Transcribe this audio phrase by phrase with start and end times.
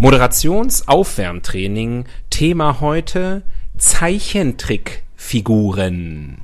[0.00, 2.04] Moderationsaufwärmtraining.
[2.30, 3.42] Thema heute
[3.76, 6.38] Zeichentrickfiguren.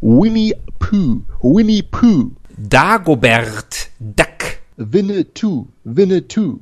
[0.00, 4.60] Winnie Pooh, Winnie Pooh, Dagobert Duck.
[4.76, 6.60] Winnetou, Winnetou,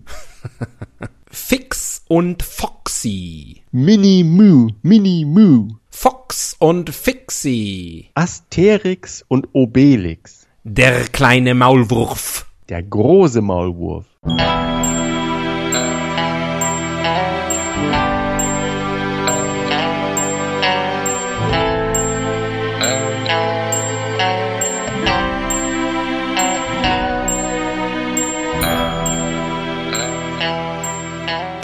[1.30, 3.62] Fix und Foxy.
[3.70, 8.08] Minnie Moo, Minnie Moo, Fox und Fixie.
[8.14, 12.46] Asterix und Obelix, Der kleine Maulwurf.
[12.68, 14.06] der große Maulwurf.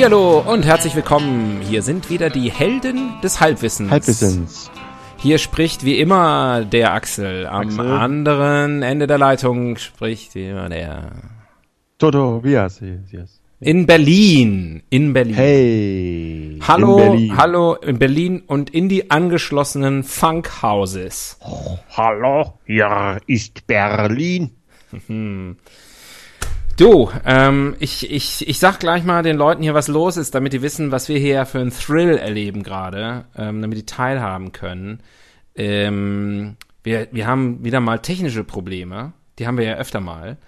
[0.00, 1.60] Hallihallo und herzlich willkommen.
[1.60, 3.90] Hier sind wieder die Helden des Halbwissens.
[3.90, 4.70] Halbwissens.
[5.18, 7.46] Hier spricht wie immer der Axel.
[7.46, 7.92] Am Axel.
[7.92, 11.10] anderen Ende der Leitung spricht wie immer der.
[11.98, 14.82] Toto, wie sie heißt- In Berlin.
[14.88, 15.34] In Berlin.
[15.34, 16.58] Hey.
[16.66, 17.36] Hallo, in Berlin.
[17.36, 21.38] hallo in Berlin und in die angeschlossenen Funkhouses.
[21.94, 24.52] Hallo, hier ist Berlin.
[26.80, 30.54] Du, ähm, ich, ich, ich sag gleich mal den Leuten hier, was los ist, damit
[30.54, 35.02] die wissen, was wir hier für einen Thrill erleben gerade, ähm, damit die teilhaben können.
[35.54, 40.38] Ähm, wir, wir haben wieder mal technische Probleme, die haben wir ja öfter mal.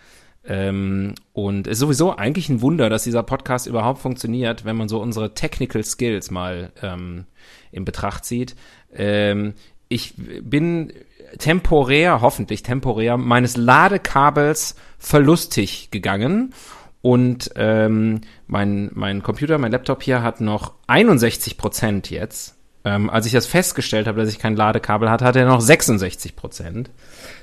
[0.47, 4.89] Ähm, und es ist sowieso eigentlich ein Wunder, dass dieser Podcast überhaupt funktioniert, wenn man
[4.89, 7.27] so unsere Technical Skills mal ähm,
[7.73, 8.57] in Betracht zieht.
[8.95, 9.53] Ähm,
[9.93, 10.93] ich bin
[11.39, 16.55] temporär, hoffentlich temporär, meines Ladekabels verlustig gegangen.
[17.01, 22.55] Und ähm, mein, mein Computer, mein Laptop hier hat noch 61 Prozent jetzt.
[22.85, 26.35] Ähm, als ich das festgestellt habe, dass ich kein Ladekabel hatte, hat er noch 66
[26.35, 26.91] Prozent.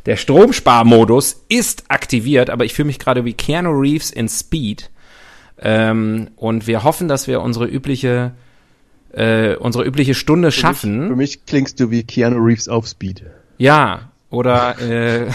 [0.05, 4.89] Der Stromsparmodus ist aktiviert, aber ich fühle mich gerade wie Keanu Reeves in Speed.
[5.61, 8.33] Ähm, und wir hoffen, dass wir unsere übliche,
[9.11, 11.07] äh, unsere übliche Stunde schaffen.
[11.07, 13.23] Für mich klingst du wie Keanu Reeves auf Speed.
[13.57, 15.27] Ja, oder äh,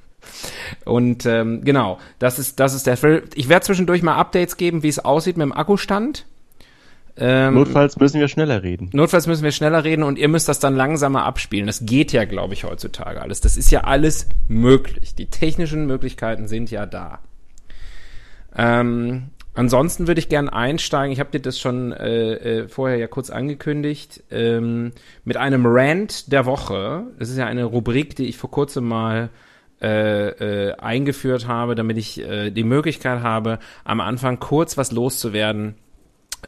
[0.84, 3.24] und ähm, genau, das ist das ist der Thrill.
[3.34, 6.26] Ich werde zwischendurch mal Updates geben, wie es aussieht mit dem Akkustand.
[7.16, 8.88] Ähm, Notfalls müssen wir schneller reden.
[8.92, 11.66] Notfalls müssen wir schneller reden und ihr müsst das dann langsamer abspielen.
[11.66, 13.40] Das geht ja, glaube ich, heutzutage alles.
[13.40, 15.14] Das ist ja alles möglich.
[15.14, 17.18] Die technischen Möglichkeiten sind ja da.
[18.56, 21.12] Ähm, ansonsten würde ich gern einsteigen.
[21.12, 22.32] Ich habe dir das schon äh,
[22.62, 24.92] äh, vorher ja kurz angekündigt ähm,
[25.24, 27.04] mit einem Rant der Woche.
[27.18, 29.28] Das ist ja eine Rubrik, die ich vor kurzem mal
[29.82, 30.28] äh,
[30.68, 35.74] äh, eingeführt habe, damit ich äh, die Möglichkeit habe, am Anfang kurz was loszuwerden,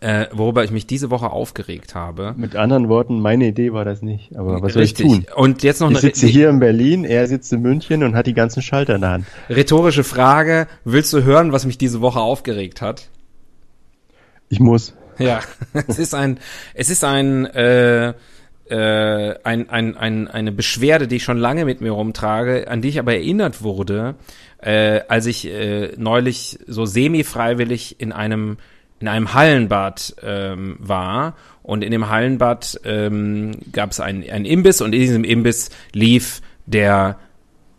[0.01, 2.35] äh, worüber ich mich diese Woche aufgeregt habe.
[2.37, 4.37] Mit anderen Worten, meine Idee war das nicht.
[4.37, 5.07] Aber was soll ich Richtig.
[5.07, 5.27] tun?
[5.37, 8.27] Und jetzt noch Ich eine sitze hier in Berlin, er sitzt in München und hat
[8.27, 9.27] die ganzen Schalter in der Hand.
[9.49, 10.67] rhetorische Frage.
[10.85, 13.09] Willst du hören, was mich diese Woche aufgeregt hat?
[14.49, 14.95] Ich muss.
[15.19, 15.41] Ja,
[15.89, 16.39] es ist ein,
[16.75, 18.15] es ist ein, äh,
[18.69, 22.89] äh, ein, ein, ein, eine Beschwerde, die ich schon lange mit mir rumtrage, an die
[22.89, 24.15] ich aber erinnert wurde,
[24.59, 28.57] äh, als ich äh, neulich so semi-freiwillig in einem
[29.03, 34.81] in einem Hallenbad ähm, war und in dem Hallenbad ähm, gab es ein, ein Imbiss
[34.81, 37.19] und in diesem Imbiss lief der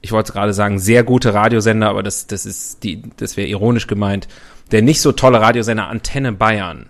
[0.01, 3.87] ich wollte gerade sagen, sehr gute Radiosender, aber das, das ist die, das wäre ironisch
[3.87, 4.27] gemeint,
[4.73, 6.89] der nicht so tolle Radiosender Antenne Bayern.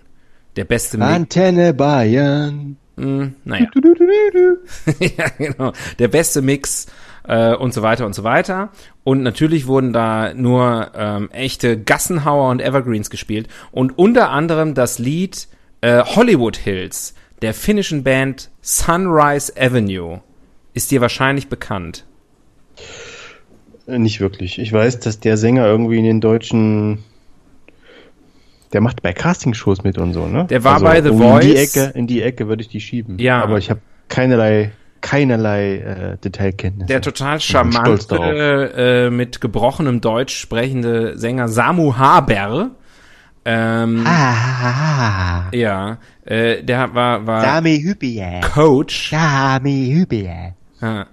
[0.56, 1.10] Der beste Mix.
[1.12, 2.76] Antenne Bayern.
[2.96, 3.66] Hm, naja.
[4.98, 5.72] ja, genau.
[6.00, 6.86] Der beste Mix
[7.26, 8.70] äh, und so weiter und so weiter.
[9.02, 13.48] Und natürlich wurden da nur ähm, echte Gassenhauer und Evergreens gespielt.
[13.72, 15.48] Und unter anderem das Lied
[15.80, 20.20] äh, Hollywood Hills der finnischen Band Sunrise Avenue
[20.72, 22.04] ist dir wahrscheinlich bekannt.
[23.86, 24.58] Äh, Nicht wirklich.
[24.58, 27.04] Ich weiß, dass der Sänger irgendwie in den deutschen.
[28.72, 30.46] Der macht bei Castingshows mit und so, ne?
[30.50, 31.76] Der war bei The in Die Voice.
[31.76, 33.18] Ecke, in die Ecke würde ich die schieben.
[33.18, 33.40] Ja.
[33.42, 34.72] Aber ich habe keinerlei,
[35.04, 36.88] keinerlei äh, Detailkenntnisse.
[36.88, 42.70] Der total charmante, äh, mit gebrochenem Deutsch sprechende Sänger Samu Haber.
[43.44, 48.40] Ähm, Ah, Ja, äh, der war, war Sami Hübier.
[48.54, 49.10] Coach.
[49.10, 50.54] Sami Hübier.
[50.80, 51.06] Ja,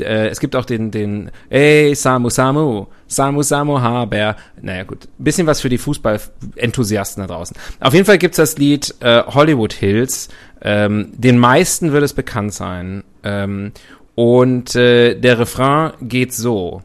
[0.00, 4.36] äh, es gibt auch den, den, ey, Samu, Samu, Samu, Samu, Haber.
[4.60, 5.08] Naja, gut.
[5.18, 7.56] Bisschen was für die Fußball-Enthusiasten da draußen.
[7.80, 10.28] Auf jeden Fall gibt's das Lied äh, Hollywood Hills.
[10.62, 13.04] Ähm, den meisten wird es bekannt sein.
[13.22, 13.72] Ähm,
[14.14, 16.82] und äh, der Refrain geht so.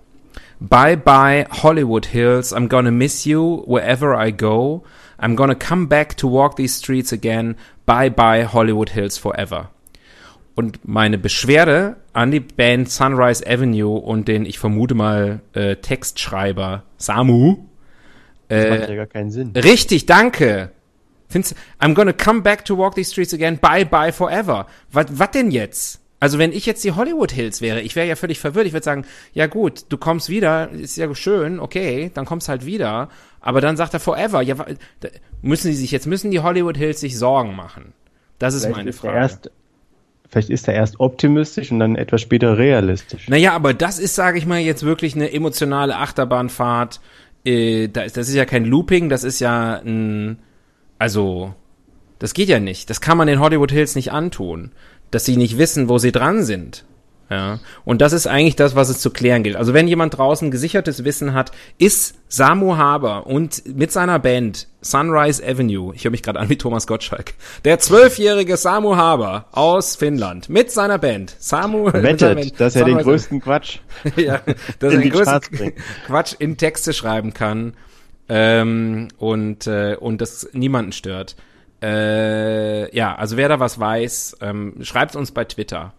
[0.59, 4.83] Bye bye Hollywood Hills, I'm gonna miss you wherever I go.
[5.17, 7.55] I'm gonna come back to walk these streets again.
[7.85, 9.69] Bye bye Hollywood Hills forever.
[10.59, 16.83] Und meine Beschwerde an die Band Sunrise Avenue und den, ich vermute mal, äh, Textschreiber
[16.97, 17.59] Samu.
[18.49, 19.53] Das Äh, macht ja gar keinen Sinn.
[19.55, 20.71] Richtig, danke.
[21.29, 23.57] Findest, I'm gonna come back to walk these streets again.
[23.57, 24.67] Bye bye forever.
[24.91, 26.01] Was, was denn jetzt?
[26.19, 28.67] Also wenn ich jetzt die Hollywood Hills wäre, ich wäre ja völlig verwirrt.
[28.67, 32.65] Ich würde sagen, ja gut, du kommst wieder, ist ja schön, okay, dann kommst halt
[32.65, 33.07] wieder.
[33.39, 34.41] Aber dann sagt er forever.
[34.41, 34.57] Ja,
[35.41, 37.93] müssen die sich jetzt müssen die Hollywood Hills sich Sorgen machen?
[38.39, 39.51] Das ist Vielleicht meine ist, er Frage.
[40.29, 43.27] Vielleicht ist er erst optimistisch und dann etwas später realistisch.
[43.27, 47.01] Naja, aber das ist, sage ich mal, jetzt wirklich eine emotionale Achterbahnfahrt.
[47.45, 50.39] Äh, da ist, das ist ja kein Looping, das ist ja ein,
[50.99, 51.53] also,
[52.19, 52.89] das geht ja nicht.
[52.89, 54.71] Das kann man den Hollywood Hills nicht antun,
[55.11, 56.85] dass sie nicht wissen, wo sie dran sind.
[57.29, 59.55] Ja, und das ist eigentlich das, was es zu klären gilt.
[59.55, 65.43] Also wenn jemand draußen gesichertes Wissen hat, ist Samu Haber und mit seiner Band Sunrise
[65.45, 67.33] Avenue, ich höre mich gerade an wie Thomas Gottschalk,
[67.65, 72.85] der zwölfjährige Samu Haber aus Finnland mit seiner Band Samu seiner Band Wettet, dass er
[72.85, 73.79] den größten Quatsch
[74.15, 74.41] ja,
[74.79, 75.73] dass er in den größten.
[76.07, 77.73] Quatsch in Texte schreiben kann
[78.27, 81.35] ähm, und äh, und das niemanden stört.
[81.81, 85.93] Äh, ja, also wer da was weiß, ähm, schreibt uns bei Twitter.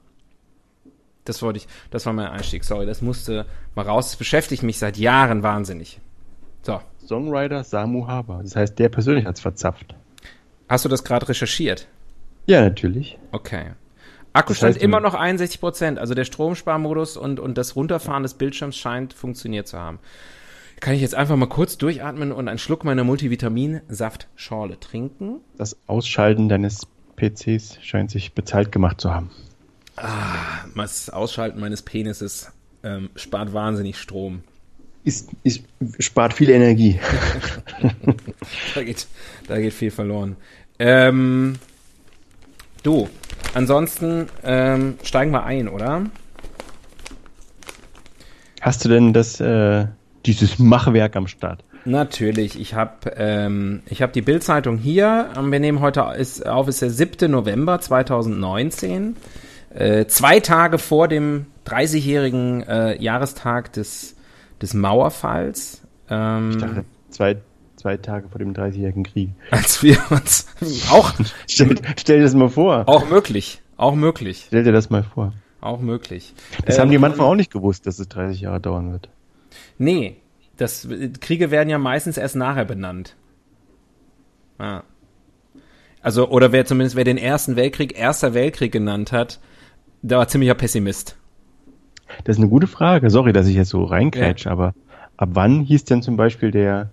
[1.24, 2.64] Das wollte ich, das war mein Einstieg.
[2.64, 4.10] Sorry, das musste mal raus.
[4.10, 6.00] Das beschäftigt mich seit Jahren wahnsinnig.
[6.62, 8.40] So, Songwriter Samu Haber.
[8.42, 9.94] Das heißt, der persönlich hat's verzapft.
[10.68, 11.86] hast du das gerade recherchiert?
[12.46, 13.18] Ja, natürlich.
[13.32, 13.72] Okay.
[14.32, 15.98] Akkustand heißt, immer noch 61 Prozent.
[15.98, 19.98] Also der Stromsparmodus und, und das Runterfahren des Bildschirms scheint funktioniert zu haben.
[20.80, 25.40] Kann ich jetzt einfach mal kurz durchatmen und einen Schluck meiner Multivitaminsaftschorle trinken?
[25.58, 29.30] Das Ausschalten deines PCs scheint sich bezahlt gemacht zu haben.
[30.76, 32.52] Das Ausschalten meines Penises
[32.82, 34.42] ähm, spart wahnsinnig Strom.
[35.04, 35.62] Ist, ist,
[35.98, 37.00] spart viel Energie.
[38.74, 39.06] Da geht,
[39.46, 40.36] da geht viel verloren.
[40.78, 41.56] Ähm,
[42.82, 43.08] du,
[43.54, 46.06] ansonsten ähm, steigen wir ein, oder?
[48.60, 49.86] Hast du denn das, äh,
[50.26, 51.64] dieses Machwerk am Start?
[51.84, 55.30] Natürlich, ich habe ähm, ich hab die Bildzeitung hier.
[55.36, 57.30] Ähm, Wir nehmen heute ist, auf, ist der 7.
[57.30, 59.16] November 2019.
[59.70, 64.16] Äh, zwei Tage vor dem 30-jährigen äh, Jahrestag des,
[64.60, 65.82] des Mauerfalls.
[66.08, 67.36] Ähm, Ich dachte, zwei,
[67.76, 69.30] zwei Tage vor dem 30-jährigen Krieg.
[69.50, 70.46] als wir uns
[70.90, 71.12] auch,
[71.48, 72.84] Stell, stell dir das mal vor.
[72.88, 75.32] auch möglich, auch möglich, Stell dir das mal vor.
[75.60, 76.34] auch möglich.
[76.66, 79.08] Das Ähm, haben die manchmal auch nicht gewusst, dass es 30 Jahre dauern wird.
[79.78, 80.16] Nee,
[80.56, 80.88] das,
[81.20, 83.14] Kriege werden ja meistens erst nachher benannt.
[84.58, 84.82] Ah.
[86.02, 89.38] Also, oder wer zumindest, wer den Ersten Weltkrieg Erster Weltkrieg genannt hat,
[90.02, 91.16] der war ziemlicher Pessimist.
[92.24, 93.08] Das ist eine gute Frage.
[93.10, 94.74] Sorry, dass ich jetzt so reinkrätsche, aber
[95.16, 96.90] ab wann hieß denn zum Beispiel der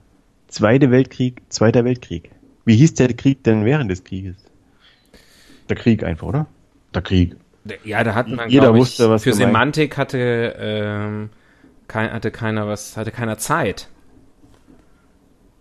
[0.47, 2.31] Zweite Weltkrieg Zweiter Weltkrieg?
[2.65, 4.35] Wie hieß der Krieg denn während des Krieges?
[5.69, 6.47] Der Krieg einfach, oder?
[6.93, 7.35] Der Krieg.
[7.83, 11.29] Ja, da hat man, Jeder ich, wusste, was für gemeint- Semantik hatte, ähm,
[11.87, 13.89] kein, hatte keiner was, hatte keiner Zeit.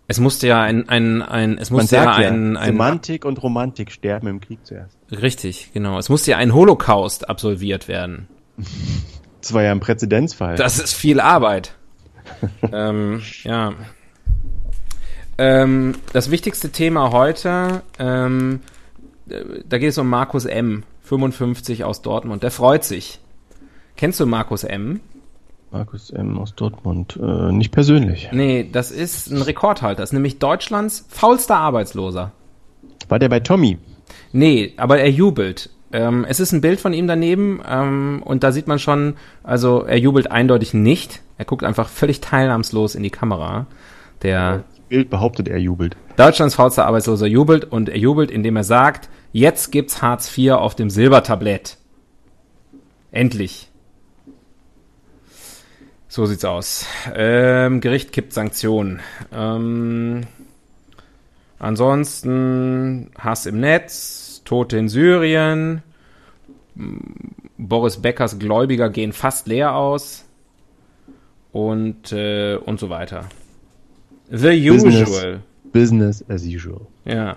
[0.09, 3.43] Es musste ja ein, ein, ein es musste ja sagt ja, ein, ein, Semantik und
[3.43, 4.97] Romantik sterben im Krieg zuerst.
[5.11, 5.99] richtig, genau.
[5.99, 8.27] Es musste ja ein Holocaust absolviert werden.
[9.39, 10.55] Das war ja ein Präzedenzfall.
[10.55, 11.75] Das ist viel Arbeit.
[12.73, 13.73] ähm, ja.
[15.37, 18.61] Ähm, das wichtigste Thema heute, ähm,
[19.29, 22.43] äh, da geht es um Markus M., 55 aus Dortmund.
[22.43, 23.19] Der freut sich.
[23.95, 24.99] Kennst du Markus M.?
[25.71, 26.37] Markus M.
[26.37, 27.19] aus Dortmund.
[27.21, 28.29] Äh, nicht persönlich.
[28.31, 30.01] Nee, das ist ein Rekordhalter.
[30.01, 32.31] Das ist nämlich Deutschlands faulster Arbeitsloser.
[33.09, 33.77] War der bei Tommy?
[34.31, 35.69] Nee, aber er jubelt.
[35.91, 39.83] Ähm, es ist ein Bild von ihm daneben ähm, und da sieht man schon, also
[39.83, 41.21] er jubelt eindeutig nicht.
[41.37, 43.67] Er guckt einfach völlig teilnahmslos in die Kamera.
[44.21, 45.95] Der Das Bild behauptet, er jubelt.
[46.17, 50.75] Deutschlands faulster Arbeitsloser jubelt und er jubelt, indem er sagt, jetzt gibt's Hartz IV auf
[50.75, 51.77] dem Silbertablett.
[53.11, 53.69] Endlich.
[56.17, 56.87] So sieht's aus.
[57.13, 59.01] Ähm, Gericht kippt Sanktionen.
[59.31, 60.21] Ähm,
[61.59, 65.83] ansonsten Hass im Netz, Tote in Syrien,
[67.59, 70.25] Boris Beckers Gläubiger gehen fast leer aus
[71.51, 73.25] und, äh, und so weiter.
[74.31, 75.07] The Business.
[75.07, 75.41] usual.
[75.71, 76.81] Business as usual.
[77.05, 77.35] Ja.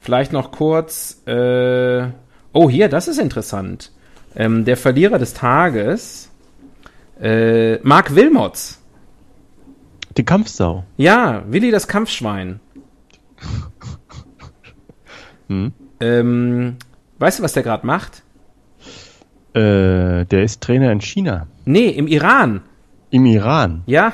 [0.00, 1.22] Vielleicht noch kurz.
[1.26, 2.08] Äh,
[2.52, 3.92] oh, hier, das ist interessant.
[4.34, 6.32] Ähm, der Verlierer des Tages,
[7.20, 8.80] äh, Mark Wilmots.
[10.16, 10.84] Die Kampfsau.
[10.96, 12.60] Ja, Willi das Kampfschwein.
[15.48, 15.72] Hm?
[16.00, 16.76] Ähm,
[17.18, 18.22] weißt du, was der gerade macht?
[19.52, 21.46] Äh, der ist Trainer in China.
[21.64, 22.62] Nee, im Iran.
[23.10, 23.82] Im Iran.
[23.86, 24.12] Ja,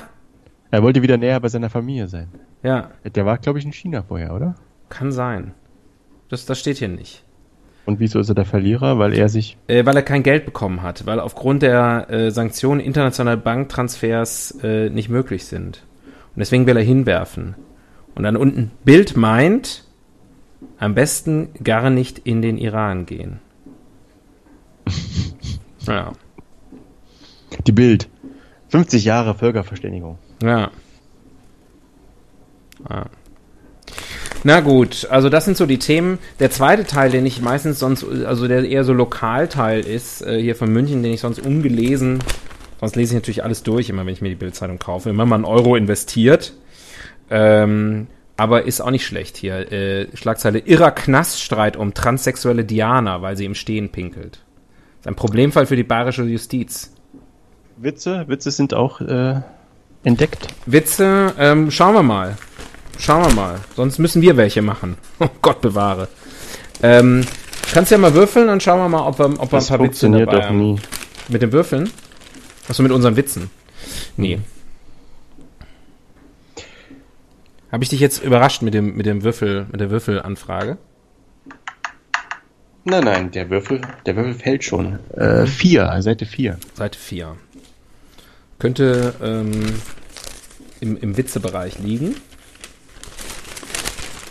[0.73, 2.29] Er wollte wieder näher bei seiner Familie sein.
[2.63, 4.55] ja, Der war, glaube ich, in China vorher, oder?
[4.89, 5.55] kann sein.
[6.31, 7.25] Das, das steht hier nicht.
[7.87, 8.99] Und wieso ist er der Verlierer?
[8.99, 9.57] Weil er sich.
[9.67, 14.91] Äh, weil er kein Geld bekommen hat, weil aufgrund der äh, Sanktionen internationale Banktransfers äh,
[14.91, 15.85] nicht möglich sind.
[16.35, 17.55] Und deswegen will er hinwerfen.
[18.15, 19.85] Und dann unten Bild meint,
[20.79, 23.41] am besten gar nicht in den Iran gehen.
[25.81, 26.13] ja,
[27.67, 28.09] Die Bild.
[28.69, 30.19] 50 Jahre Völkerverständigung.
[30.43, 30.71] ja.
[32.89, 33.07] ja.
[34.43, 36.19] Na gut, also das sind so die Themen.
[36.39, 40.57] Der zweite Teil, den ich meistens sonst, also der eher so Lokalteil ist, äh, hier
[40.57, 42.21] von München, den ich sonst ungelesen,
[42.81, 45.37] sonst lese ich natürlich alles durch, immer wenn ich mir die Bildzeitung kaufe, immer mal
[45.37, 46.55] einen Euro investiert.
[47.29, 48.07] Ähm,
[48.39, 49.71] aber ist auch nicht schlecht hier.
[49.71, 54.41] Äh, Schlagzeile Irrer Knaststreit um transsexuelle Diana, weil sie im Stehen pinkelt.
[55.01, 56.95] ist ein Problemfall für die bayerische Justiz.
[57.77, 58.25] Witze?
[58.29, 59.41] Witze sind auch äh,
[60.03, 60.49] entdeckt.
[60.65, 62.39] Witze, ähm, schauen wir mal.
[63.01, 63.61] Schauen wir mal.
[63.77, 64.97] Sonst müssen wir welche machen.
[65.21, 66.09] Oh Gott bewahre.
[66.83, 67.25] Ähm,
[67.73, 69.79] kannst ja mal würfeln, dann schauen wir mal, ob wir, ob wir ein Das paar
[69.79, 70.59] Witze funktioniert dabei doch haben.
[70.59, 70.81] nie.
[71.29, 71.91] Mit dem Würfeln?
[72.69, 73.51] Achso, mit unseren Witzen.
[74.17, 74.41] Nee.
[77.73, 80.77] Habe ich dich jetzt überrascht mit dem, mit dem Würfel, mit der Würfelanfrage?
[82.85, 84.99] Nein, nein, der Würfel, der Würfel fällt schon.
[85.17, 86.59] Äh, vier, Seite 4.
[86.75, 87.37] Seite 4.
[88.59, 89.53] Könnte ähm,
[90.81, 92.17] im, im Witzebereich liegen.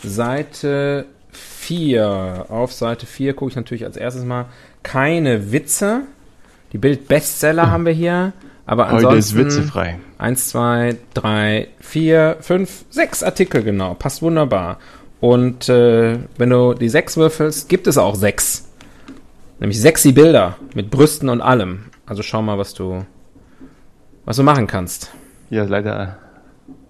[0.04, 2.46] Seite 4.
[2.50, 4.46] Auf Seite 4 gucke ich natürlich als erstes mal
[4.84, 6.02] keine Witze.
[6.74, 8.34] Die Bild-Bestseller haben wir hier.
[8.66, 9.38] Aber Heute ist ansonsten.
[9.40, 10.00] witzefrei.
[10.20, 13.96] Eins, zwei, drei, vier, fünf, sechs Artikel, genau.
[13.96, 14.78] Passt wunderbar.
[15.20, 18.70] Und äh, wenn du die sechs würfelst, gibt es auch sechs.
[19.60, 21.86] Nämlich sexy Bilder mit Brüsten und allem.
[22.06, 23.06] Also schau mal, was du,
[24.26, 25.12] was du machen kannst.
[25.50, 26.18] Ja, leider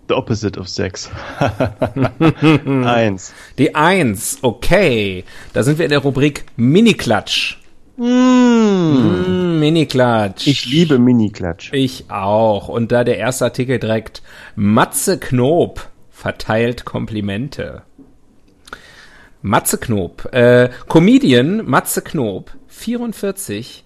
[0.10, 1.10] the opposite of sex.
[2.20, 3.34] Eins.
[3.58, 5.24] Die eins, okay.
[5.54, 7.58] Da sind wir in der Rubrik Mini-Klatsch.
[7.98, 10.48] Mm, Mini-Klatsch.
[10.48, 11.72] Ich liebe Mini-Klatsch.
[11.74, 12.68] Ich auch.
[12.68, 14.22] Und da der erste Artikel direkt
[14.56, 17.84] Matze Knob verteilt Komplimente.
[19.42, 23.86] Matze Knob, äh, Comedian Matze Knob, 44.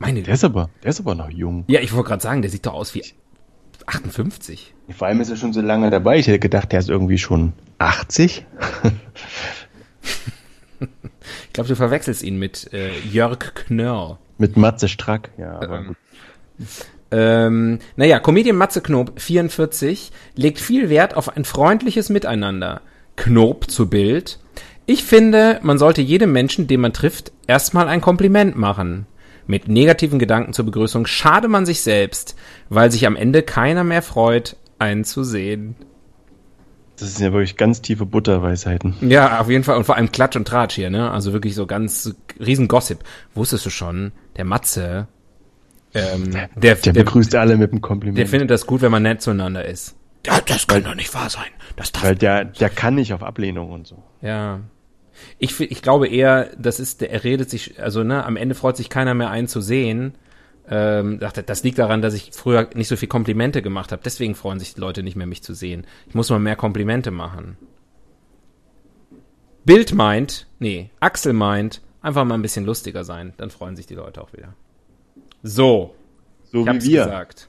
[0.00, 1.64] Meine Der ist aber, der ist aber noch jung.
[1.68, 3.04] Ja, ich wollte gerade sagen, der sieht doch aus wie
[3.86, 4.74] 58.
[4.96, 6.18] Vor allem ist er schon so lange dabei.
[6.18, 8.44] Ich hätte gedacht, der ist irgendwie schon 80.
[10.80, 14.18] Ich glaube, du verwechselst ihn mit äh, Jörg Knörr.
[14.38, 15.30] Mit Matze Strack.
[15.38, 15.96] Ja, aber gut.
[17.10, 22.80] Ähm, naja, Comedian Matze Knob, 44, legt viel Wert auf ein freundliches Miteinander.
[23.14, 24.40] Knob zu Bild.
[24.86, 29.06] Ich finde, man sollte jedem Menschen, den man trifft, erstmal ein Kompliment machen.
[29.46, 32.36] Mit negativen Gedanken zur Begrüßung schade man sich selbst,
[32.68, 35.76] weil sich am Ende keiner mehr freut, einen zu sehen.
[36.98, 38.94] Das sind ja wirklich ganz tiefe Butterweisheiten.
[39.00, 39.76] Ja, auf jeden Fall.
[39.76, 41.10] Und vor allem Klatsch und Tratsch hier, ne?
[41.10, 43.00] Also wirklich so ganz riesen Gossip.
[43.34, 45.08] Wusstest du schon, der Matze,
[45.94, 48.18] ähm, der, Der begrüßt alle mit einem Kompliment.
[48.18, 49.94] Der findet das gut, wenn man nett zueinander ist.
[50.26, 51.44] Ja, das kann doch nicht wahr sein.
[51.76, 52.02] Das darf.
[52.02, 54.02] weil der, der kann nicht auf Ablehnung und so.
[54.20, 54.60] Ja.
[55.38, 58.88] Ich, ich glaube eher, das ist, er redet sich, also ne, am Ende freut sich
[58.90, 60.14] keiner mehr einen zu sehen.
[60.68, 64.02] Ähm, dachte, das liegt daran, dass ich früher nicht so viel Komplimente gemacht habe.
[64.04, 65.86] Deswegen freuen sich die Leute nicht mehr, mich zu sehen.
[66.08, 67.58] Ich muss mal mehr Komplimente machen.
[69.64, 73.32] Bild meint, nee, Axel meint, einfach mal ein bisschen lustiger sein.
[73.36, 74.54] Dann freuen sich die Leute auch wieder.
[75.42, 75.94] So,
[76.44, 77.04] So ich wie hab's wir.
[77.04, 77.48] gesagt.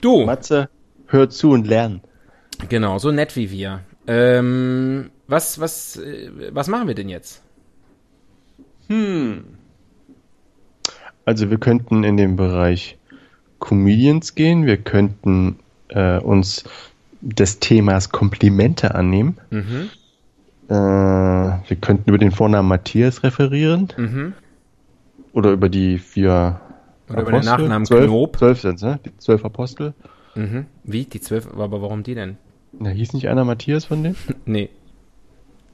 [0.00, 0.68] Du, Matze,
[1.06, 2.02] hör zu und lern.
[2.68, 3.80] Genau, so nett wie wir.
[4.06, 7.42] Ähm, was, was, äh, was machen wir denn jetzt?
[11.24, 12.96] Also wir könnten in den Bereich
[13.58, 16.64] Comedians gehen, wir könnten äh, uns
[17.20, 19.38] des Themas Komplimente annehmen.
[19.50, 19.90] Mhm.
[20.68, 23.88] Äh, wir könnten über den Vornamen Matthias referieren.
[23.96, 24.34] Mhm.
[25.32, 26.60] Oder über die vier
[27.08, 28.36] Oder über den Nachnamen zwölf, Knob.
[28.36, 29.00] Zwölf sind's, ne?
[29.04, 29.94] Die zwölf Apostel.
[30.34, 30.66] Mhm.
[30.84, 31.04] Wie?
[31.04, 32.36] Die zwölf, aber warum die denn?
[32.78, 34.16] Na, hieß nicht einer Matthias von denen?
[34.44, 34.70] Nee.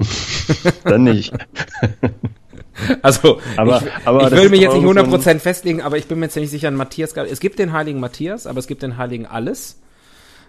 [0.84, 1.32] Dann nicht.
[3.02, 5.98] Also, Aber- ich, aber ich will mich jetzt nicht irgend so ein- 100% festlegen, aber
[5.98, 8.66] ich bin mir jetzt nicht sicher, an Matthias, es gibt den heiligen Matthias, aber es
[8.66, 9.78] gibt den heiligen Alles.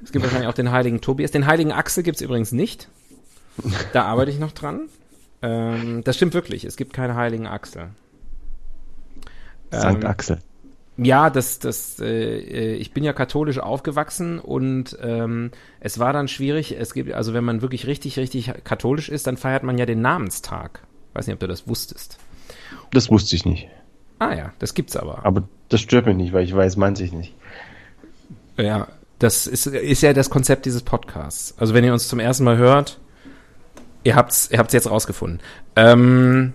[0.03, 1.31] Es gibt wahrscheinlich auch den heiligen Tobias.
[1.31, 2.87] Den heiligen Axel gibt's übrigens nicht.
[3.91, 4.87] Da arbeite ich noch dran.
[5.41, 7.89] Ähm, das stimmt wirklich, es gibt keine heiligen Axel.
[9.71, 10.39] Sankt Ähm, Axel.
[10.97, 16.27] Ja, das, das, äh, äh, ich bin ja katholisch aufgewachsen und ähm, es war dann
[16.27, 16.75] schwierig.
[16.79, 20.01] Es gibt, also wenn man wirklich richtig, richtig katholisch ist, dann feiert man ja den
[20.01, 20.83] Namenstag.
[21.13, 22.19] Weiß nicht, ob du das wusstest.
[22.91, 23.69] Das wusste ich nicht.
[24.19, 25.25] Ah ja, das gibt's aber.
[25.25, 27.33] Aber das stört mich nicht, weil ich weiß manches nicht.
[28.57, 31.55] Ja, das ist, ist ja das Konzept dieses Podcasts.
[31.57, 32.99] Also wenn ihr uns zum ersten Mal hört,
[34.03, 35.39] ihr habt's, ihr habt's jetzt rausgefunden.
[35.75, 36.53] Ähm,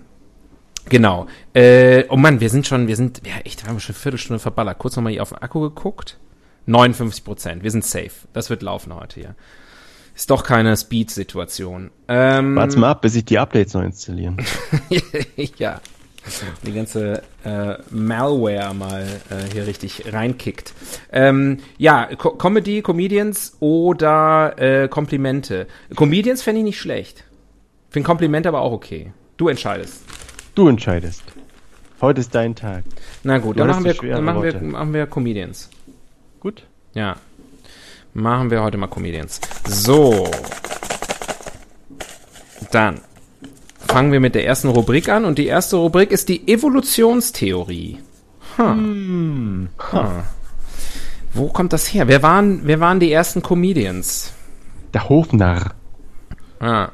[0.88, 1.26] genau.
[1.54, 4.38] Äh, oh Mann, wir sind schon, wir sind, ja echt, wir haben schon eine Viertelstunde
[4.38, 4.78] verballert.
[4.78, 6.18] Kurz nochmal hier auf den Akku geguckt.
[6.66, 7.62] 59 Prozent.
[7.62, 8.10] Wir sind safe.
[8.32, 9.34] Das wird laufen heute hier.
[10.14, 11.90] Ist doch keine Speed-Situation.
[12.08, 14.36] Ähm, Warte mal ab, bis sich die Updates noch installieren.
[15.58, 15.80] ja.
[16.66, 20.74] Die ganze äh, Malware mal äh, hier richtig reinkickt.
[21.12, 25.68] Ähm, ja, Co Comedy, Comedians oder äh, Komplimente.
[25.94, 27.24] Comedians fände ich nicht schlecht.
[27.88, 29.12] Finde Komplimente aber auch okay.
[29.36, 30.02] Du entscheidest.
[30.58, 31.22] Du entscheidest.
[32.00, 32.82] Heute ist dein Tag.
[33.22, 35.70] Na gut, Du dann machen wir, dann machen wir, machen wir Comedians.
[36.40, 36.64] Gut.
[36.94, 37.14] Ja.
[38.12, 39.40] Machen wir heute mal Comedians.
[39.68, 40.28] So.
[42.72, 43.02] Dann
[43.86, 48.00] fangen wir mit der ersten Rubrik an und die erste Rubrik ist die Evolutionstheorie.
[48.56, 49.68] Hm.
[49.92, 50.06] Huh.
[51.34, 52.08] Wo kommt das her?
[52.08, 54.32] Wer waren, wer waren die ersten Comedians?
[54.92, 55.74] Der Hofnarr.
[56.58, 56.88] Ah.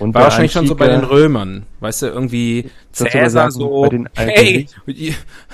[0.00, 1.66] Und War wahrscheinlich schon so bei den Römern.
[1.80, 4.68] Weißt du, irgendwie Cäsar so, hey,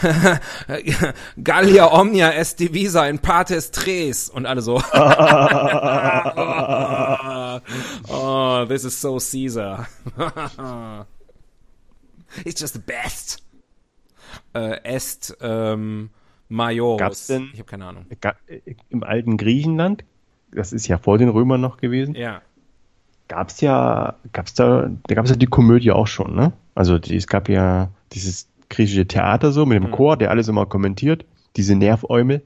[1.43, 4.29] Gallia omnia est divisa in partes tres.
[4.29, 4.77] Und alle so,
[8.09, 9.87] oh, this is so Caesar.
[12.45, 13.43] It's just the best.
[14.53, 16.11] Äh, est ähm,
[16.49, 16.99] majoris.
[17.01, 18.07] Gab's denn- Ich habe keine Ahnung.
[18.21, 18.35] Ga-
[18.91, 20.05] Im alten Griechenland,
[20.53, 22.43] das ist ja vor den Römern noch gewesen, Ja.
[23.35, 26.53] Gab's ja, gab's da, da gab's ja die Komödie auch schon, ne?
[26.75, 30.67] Also die, es gab ja dieses griechische Theater so mit dem Chor, der alles immer
[30.67, 31.25] kommentiert,
[31.57, 32.43] diese Nerväumel.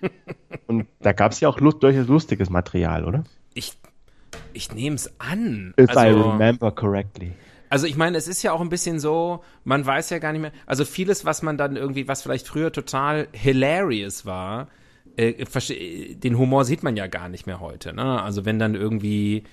[0.68, 3.24] Und da gab's ja auch lust, durchaus lustiges Material, oder?
[3.54, 3.72] Ich,
[4.52, 5.74] ich nehme es an.
[5.78, 7.32] If I Also- remember correctly.
[7.68, 10.42] Also ich meine, es ist ja auch ein bisschen so, man weiß ja gar nicht
[10.42, 14.68] mehr, also vieles, was man dann irgendwie, was vielleicht früher total hilarious war,
[15.16, 17.94] äh, den Humor sieht man ja gar nicht mehr heute.
[17.94, 18.22] Ne?
[18.22, 19.44] Also wenn dann irgendwie,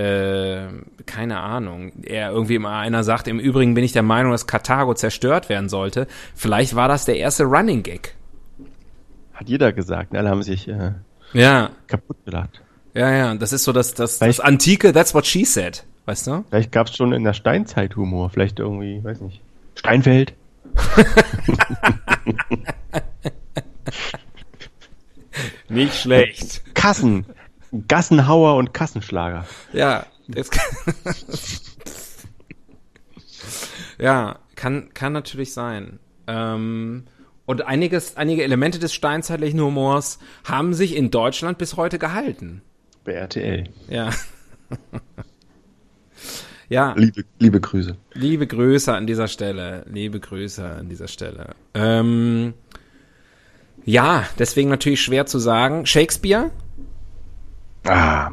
[0.00, 0.68] äh,
[1.06, 4.94] keine Ahnung, er irgendwie mal einer sagt, im Übrigen bin ich der Meinung, dass Karthago
[4.94, 8.14] zerstört werden sollte, vielleicht war das der erste Running Gag.
[9.34, 10.18] Hat jeder gesagt, ne?
[10.18, 10.92] alle haben sich äh,
[11.32, 12.62] Ja, kaputt gelacht.
[12.94, 16.44] ja, ja, das ist so das, das, das antike That's what she said, weißt du?
[16.50, 19.40] Vielleicht gab's schon in der Steinzeit Humor, vielleicht irgendwie, weiß nicht.
[19.74, 20.34] Steinfeld?
[25.68, 26.62] Nicht schlecht.
[26.74, 27.24] Kassen.
[27.88, 29.46] Gassenhauer und Kassenschlager.
[29.72, 30.06] Ja,
[30.50, 31.14] kann,
[33.98, 35.98] ja, kann, kann natürlich sein.
[36.26, 37.04] Ähm,
[37.46, 42.62] und einiges, einige Elemente des steinzeitlichen Humors haben sich in Deutschland bis heute gehalten.
[43.04, 43.64] Bei RTL.
[43.88, 44.10] Ja.
[46.68, 47.96] ja, Liebe, liebe Grüße.
[48.12, 49.84] liebe Grüße an dieser Stelle.
[49.90, 51.54] Liebe Grüße an dieser Stelle.
[51.74, 52.54] Ähm,
[53.84, 55.86] ja, deswegen natürlich schwer zu sagen.
[55.86, 56.50] Shakespeare?
[57.86, 58.30] Ah,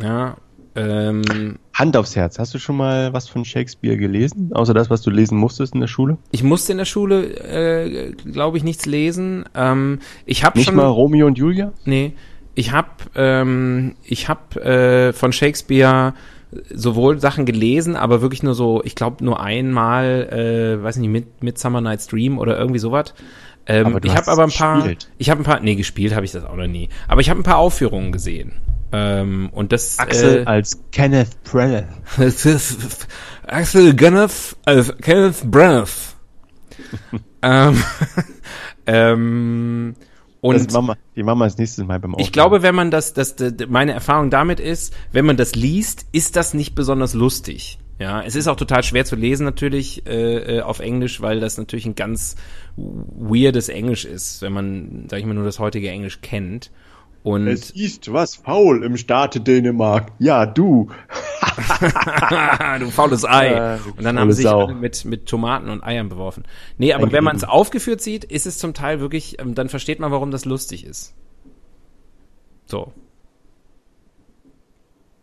[0.00, 0.36] Ja.
[0.76, 2.38] Ähm, Hand aufs Herz.
[2.38, 4.50] Hast du schon mal was von Shakespeare gelesen?
[4.54, 6.16] Außer das, was du lesen musstest in der Schule?
[6.30, 9.44] Ich musste in der Schule, äh, glaube ich, nichts lesen.
[9.54, 11.72] Ähm, ich habe Nicht schon, mal Romeo und Julia?
[11.84, 12.12] nee,
[12.54, 16.14] ich habe, ähm, ich habe äh, von Shakespeare
[16.72, 20.28] sowohl Sachen gelesen, aber wirklich nur so, ich glaube nur einmal,
[20.78, 23.14] äh, weiß nicht, mit Midsummer Night's Dream oder irgendwie sowas.
[23.70, 25.10] Ähm, ich habe aber ein paar, gespielt.
[25.18, 26.88] ich habe ein paar, nee, gespielt habe ich das auch noch nie.
[27.06, 28.52] Aber ich habe ein paar Aufführungen gesehen.
[28.90, 31.86] Ähm, und das Axel äh, als Kenneth Branagh.
[32.18, 33.06] ist
[33.46, 35.88] Axel Gunneth als Kenneth Branagh.
[37.42, 37.84] ähm,
[38.86, 39.94] ähm,
[40.40, 42.32] und das Mama, die Mama ist nächstes Mal beim ich Aufnehmen.
[42.32, 46.34] glaube, wenn man das, das, das, meine Erfahrung damit ist, wenn man das liest, ist
[46.34, 47.78] das nicht besonders lustig.
[48.00, 51.58] Ja, es ist auch total schwer zu lesen natürlich äh, äh, auf Englisch, weil das
[51.58, 52.34] natürlich ein ganz
[52.76, 56.70] weirdes Englisch ist, wenn man, sag ich mal, nur das heutige Englisch kennt.
[57.22, 60.12] Und Es ist was faul im Staate Dänemark.
[60.18, 60.88] Ja, du.
[62.78, 63.48] du faules Ei.
[63.74, 64.64] Äh, und dann haben sie sich Sau.
[64.64, 66.44] alle mit, mit Tomaten und Eiern beworfen.
[66.78, 69.68] Nee, aber Ein wenn man es aufgeführt sieht, ist es zum Teil wirklich, ähm, dann
[69.68, 71.14] versteht man, warum das lustig ist.
[72.64, 72.94] So.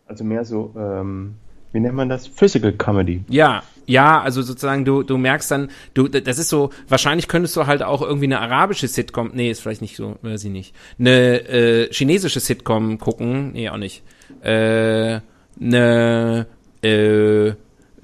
[0.06, 1.34] Also mehr so, ähm,
[1.72, 2.26] wie nennt man das?
[2.26, 3.24] Physical Comedy.
[3.28, 7.66] Ja, ja, also sozusagen, du, du merkst dann, du, das ist so, wahrscheinlich könntest du
[7.66, 11.48] halt auch irgendwie eine arabische Sitcom, nee, ist vielleicht nicht so, weiß ich nicht, eine
[11.48, 14.02] äh, chinesische Sitcom gucken, nee, auch nicht,
[14.42, 15.20] äh,
[15.60, 16.46] eine
[16.82, 17.52] äh,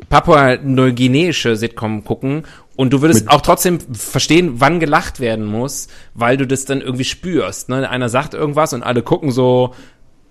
[0.09, 2.45] Papua-Neuguineische Sitcom gucken
[2.77, 7.05] Und du würdest auch trotzdem verstehen, wann gelacht werden muss, weil du das dann irgendwie
[7.05, 7.69] spürst.
[7.69, 7.89] Ne?
[7.89, 9.75] Einer sagt irgendwas und alle gucken so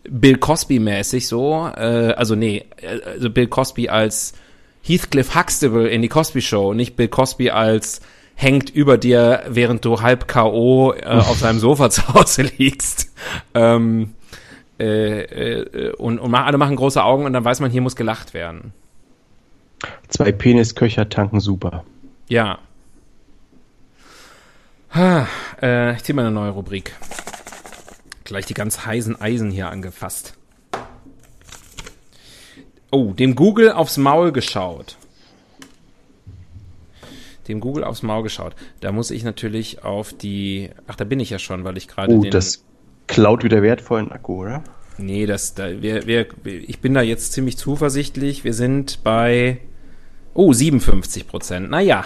[0.10, 1.70] Bill Cosby-mäßig so.
[1.76, 4.34] Äh, also nee, äh, also Bill Cosby als
[4.82, 8.02] Heathcliff Huxtable in die Cosby Show, nicht Bill Cosby als
[8.36, 10.94] hängt über dir, während du halb K.O.
[10.94, 13.13] Äh, auf seinem Sofa zu Hause liegst.
[13.54, 14.16] Ähm,
[14.80, 18.34] äh, äh, und, und alle machen große Augen und dann weiß man, hier muss gelacht
[18.34, 18.74] werden.
[20.08, 21.84] Zwei Penisköcher tanken super.
[22.28, 22.60] Ja.
[24.94, 25.28] Ha,
[25.62, 26.94] äh, ich ziehe mal eine neue Rubrik.
[28.34, 30.34] Gleich die ganz heißen Eisen hier angefasst.
[32.89, 34.98] Oh, dem Google aufs Maul geschaut.
[37.48, 38.56] Dem Google aufs Maul geschaut.
[38.80, 40.72] Da muss ich natürlich auf die.
[40.88, 42.32] Ach, da bin ich ja schon, weil ich gerade Oh, den.
[42.32, 42.65] das
[43.06, 44.63] klaut wieder wertvollen Akku, oder?
[44.98, 48.43] Nee, das, da, wir, wir, ich bin da jetzt ziemlich zuversichtlich.
[48.43, 49.60] Wir sind bei,
[50.34, 51.69] oh, 57 Prozent.
[51.69, 52.06] Naja.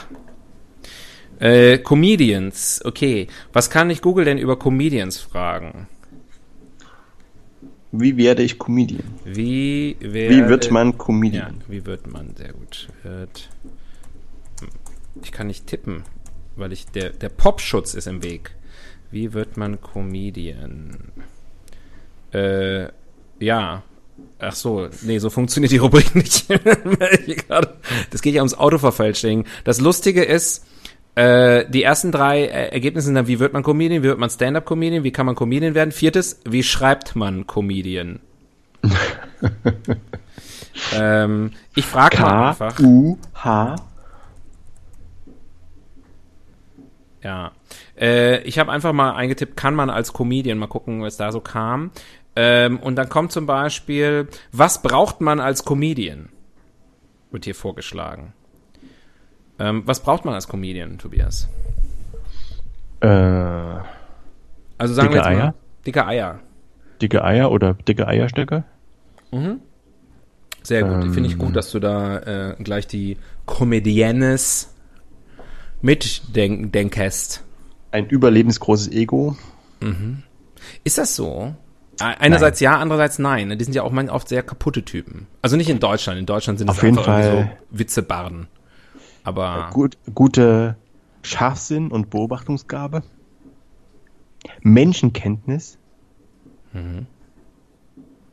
[1.39, 3.27] Äh, Comedians, okay.
[3.53, 5.87] Was kann ich Google denn über Comedians fragen?
[7.91, 9.03] Wie werde ich Comedian?
[9.23, 11.63] Wie, werde, Wie wird man Ja, Comedian?
[11.67, 12.35] wie wird man?
[12.35, 12.89] Sehr gut.
[13.03, 13.49] Wird,
[15.23, 16.03] ich kann nicht tippen,
[16.55, 18.51] weil ich, der, der Popschutz ist im Weg.
[19.09, 20.97] Wie wird man Comedian?
[22.33, 22.87] Äh,
[23.39, 23.83] ja.
[24.39, 26.47] Ach so, nee, so funktioniert die Rubrik nicht.
[26.49, 29.45] das geht ja ums Autoverfälsching.
[29.63, 30.65] Das Lustige ist,
[31.17, 34.29] äh, die ersten drei äh, Ergebnisse sind dann, wie wird man Comedian, wie wird man
[34.29, 35.91] Stand-Up-Comedian, wie kann man Comedian werden.
[35.91, 38.19] Viertes, wie schreibt man Comedian?
[40.93, 42.75] ähm, ich frage mal einfach.
[42.75, 43.75] K-U-H.
[47.23, 47.51] Ja.
[47.99, 51.39] Äh, ich habe einfach mal eingetippt, kann man als Comedian, mal gucken, was da so
[51.39, 51.89] kam.
[52.35, 56.29] Ähm, und dann kommt zum Beispiel, was braucht man als Comedian?
[57.31, 58.33] Wird hier vorgeschlagen.
[59.59, 61.47] Ähm, was braucht man als Comedian, Tobias?
[63.01, 65.53] Äh, Also sagen wir jetzt mal, Eier?
[65.85, 66.39] dicke Eier.
[67.01, 68.63] dicke Eier oder dicke Eierstöcke?
[70.63, 71.03] Sehr gut.
[71.03, 71.13] Ähm.
[71.13, 72.17] Finde ich gut, dass du da
[72.51, 74.73] äh, gleich die Comediennes
[75.81, 77.43] mitdenkest.
[77.91, 79.37] Ein überlebensgroßes Ego.
[80.83, 81.55] Ist das so?
[81.99, 83.47] Einerseits ja, andererseits nein.
[83.47, 83.57] ne?
[83.57, 85.25] Die sind ja auch manchmal oft sehr kaputte Typen.
[85.41, 86.19] Also nicht in Deutschland.
[86.19, 87.49] In Deutschland sind es einfach Fall.
[87.71, 88.47] so Witzebarden.
[89.27, 90.77] Aber Gut, gute
[91.21, 93.03] Scharfsinn und Beobachtungsgabe.
[94.61, 95.77] Menschenkenntnis.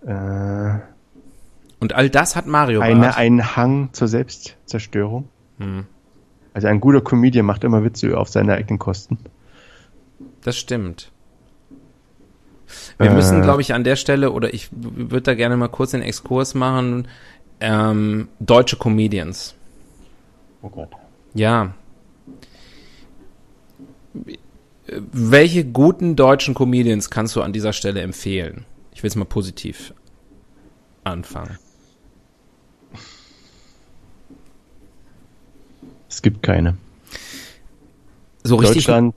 [0.07, 0.75] Äh,
[1.81, 5.29] und all das hat Mario eine, ein Hang zur Selbstzerstörung.
[6.53, 9.19] Also ein guter Comedian macht immer Witze auf seine eigenen Kosten.
[10.43, 11.11] Das stimmt.
[12.99, 13.15] Wir Äh.
[13.15, 16.55] müssen, glaube ich, an der Stelle, oder ich würde da gerne mal kurz den Exkurs
[16.55, 17.09] machen,
[17.59, 19.57] ähm, deutsche Comedians.
[20.65, 20.89] Oh Gott.
[21.35, 21.75] Ja.
[24.87, 28.65] Welche guten deutschen Comedians kannst du an dieser Stelle empfehlen?
[28.95, 29.93] Ich will es mal positiv
[31.05, 31.59] anfangen.
[36.09, 36.79] Es gibt keine.
[38.43, 39.15] So richtig, Deutschland,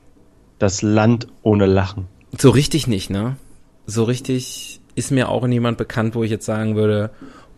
[0.60, 2.08] das Land ohne Lachen.
[2.38, 3.38] so richtig nicht, ne?
[3.86, 7.12] So richtig ist mir auch niemand bekannt, wo ich jetzt sagen würde,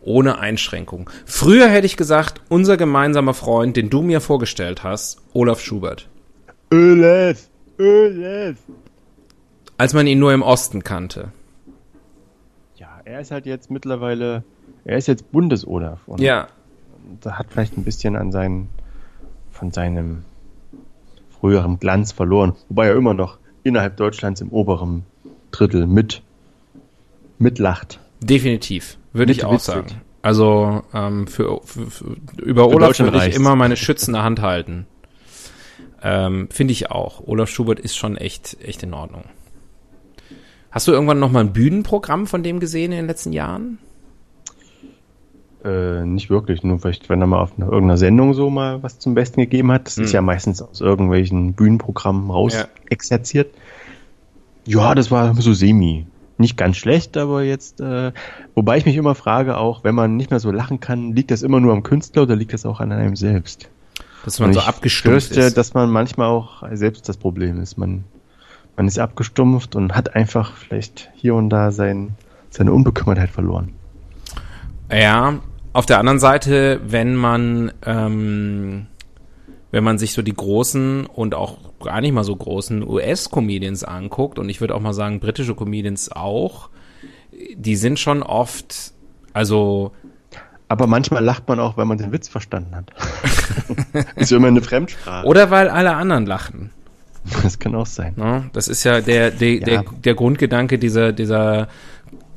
[0.09, 1.09] ohne Einschränkung.
[1.25, 6.09] Früher hätte ich gesagt, unser gemeinsamer Freund, den du mir vorgestellt hast, Olaf Schubert.
[6.71, 7.49] Öles!
[7.77, 8.57] Öles!
[9.77, 11.31] Als man ihn nur im Osten kannte.
[12.75, 14.43] Ja, er ist halt jetzt mittlerweile,
[14.83, 15.99] er ist jetzt Bundes-Olaf.
[16.07, 16.47] Und Ja,
[17.21, 18.69] da hat vielleicht ein bisschen an seinen,
[19.51, 20.25] von seinem
[21.39, 22.53] früheren Glanz verloren.
[22.67, 25.05] Wobei er immer noch innerhalb Deutschlands im oberen
[25.51, 26.21] Drittel mit,
[27.37, 27.99] mitlacht.
[28.21, 28.97] definitiv.
[29.13, 29.65] Würde ich auch witzig.
[29.75, 30.01] sagen.
[30.21, 33.37] Also ähm, für, für, für über Für Olaf würde ich reicht's.
[33.37, 34.85] immer meine schützende Hand halten.
[36.01, 37.21] Ähm, Finde ich auch.
[37.27, 39.23] Olaf Schubert ist schon echt, echt in Ordnung.
[40.71, 43.79] Hast du irgendwann noch mal ein Bühnenprogramm von dem gesehen in den letzten Jahren?
[45.63, 48.97] Äh, nicht wirklich, nur vielleicht, wenn er mal auf einer, irgendeiner Sendung so mal was
[48.99, 49.87] zum Besten gegeben hat.
[49.87, 50.15] Das ist Hm.
[50.15, 52.65] ja meistens aus irgendwelchen Bühnenprogrammen raus Ja.
[52.89, 53.53] exerziert.
[54.65, 56.05] Ja, das war so semi.
[56.39, 58.13] Nicht ganz schlecht, aber jetzt, äh,
[58.55, 61.43] wobei ich mich immer frage, auch wenn man nicht mehr so lachen kann, liegt das
[61.43, 63.69] immer nur am Künstler oder liegt das auch an einem selbst?
[64.23, 65.57] Dass man Und so ich abgestumpft fürchte, ist.
[65.57, 67.77] dass man manchmal auch selbst das Problem ist.
[67.77, 68.05] Man,
[68.77, 72.15] man ist abgestumpft und hat einfach vielleicht hier und da sein,
[72.49, 73.73] seine Unbekümmertheit verloren.
[74.89, 75.39] Ja,
[75.73, 78.87] auf der anderen Seite, wenn man, ähm,
[79.71, 84.39] wenn man sich so die großen und auch gar nicht mal so großen US-Comedians anguckt,
[84.39, 86.69] und ich würde auch mal sagen, britische Comedians auch,
[87.55, 88.93] die sind schon oft,
[89.33, 89.91] also
[90.67, 92.91] Aber manchmal lacht man auch, weil man den Witz verstanden hat.
[94.15, 95.25] ist ja immer eine Fremdsprache.
[95.25, 96.71] Oder weil alle anderen lachen.
[97.43, 98.13] Das kann auch sein.
[98.15, 98.49] Ne?
[98.53, 99.65] Das ist ja der, der, Ja.
[99.65, 101.67] der, der Grundgedanke dieser, dieser,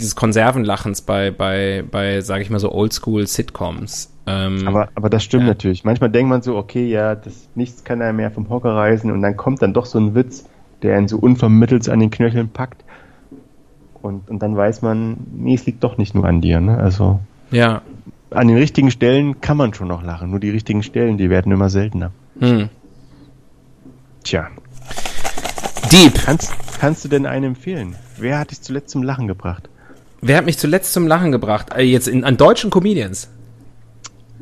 [0.01, 4.11] dieses Konservenlachens bei, bei, bei, sage ich mal so, Oldschool-Sitcoms.
[4.27, 5.49] Ähm, Aber, aber das stimmt Ja.
[5.49, 5.85] natürlich.
[5.85, 9.21] Manchmal denkt man so, okay, ja, das, nichts kann er mehr vom Hocker reißen und
[9.23, 10.45] dann kommt dann doch so ein Witz,
[10.83, 12.85] der ihn so unvermittelt an den Knöcheln packt.
[14.01, 16.61] Und, und dann weiß man, nee, es liegt doch nicht nur an dir.
[16.61, 16.77] Ne?
[16.79, 17.83] Also ja.
[18.31, 20.31] an den richtigen Stellen kann man schon noch lachen.
[20.31, 22.11] Nur die richtigen Stellen, die werden immer seltener.
[22.41, 22.69] Hm.
[24.25, 24.49] Tja,
[25.91, 26.15] Deep.
[26.25, 27.97] kannst, kannst du denn einen empfehlen?
[28.16, 29.68] Wer hat dich zuletzt zum Lachen gebracht?
[30.20, 31.75] Wer hat mich zuletzt zum Lachen gebracht?
[31.75, 33.29] Äh, jetzt in, an deutschen Comedians.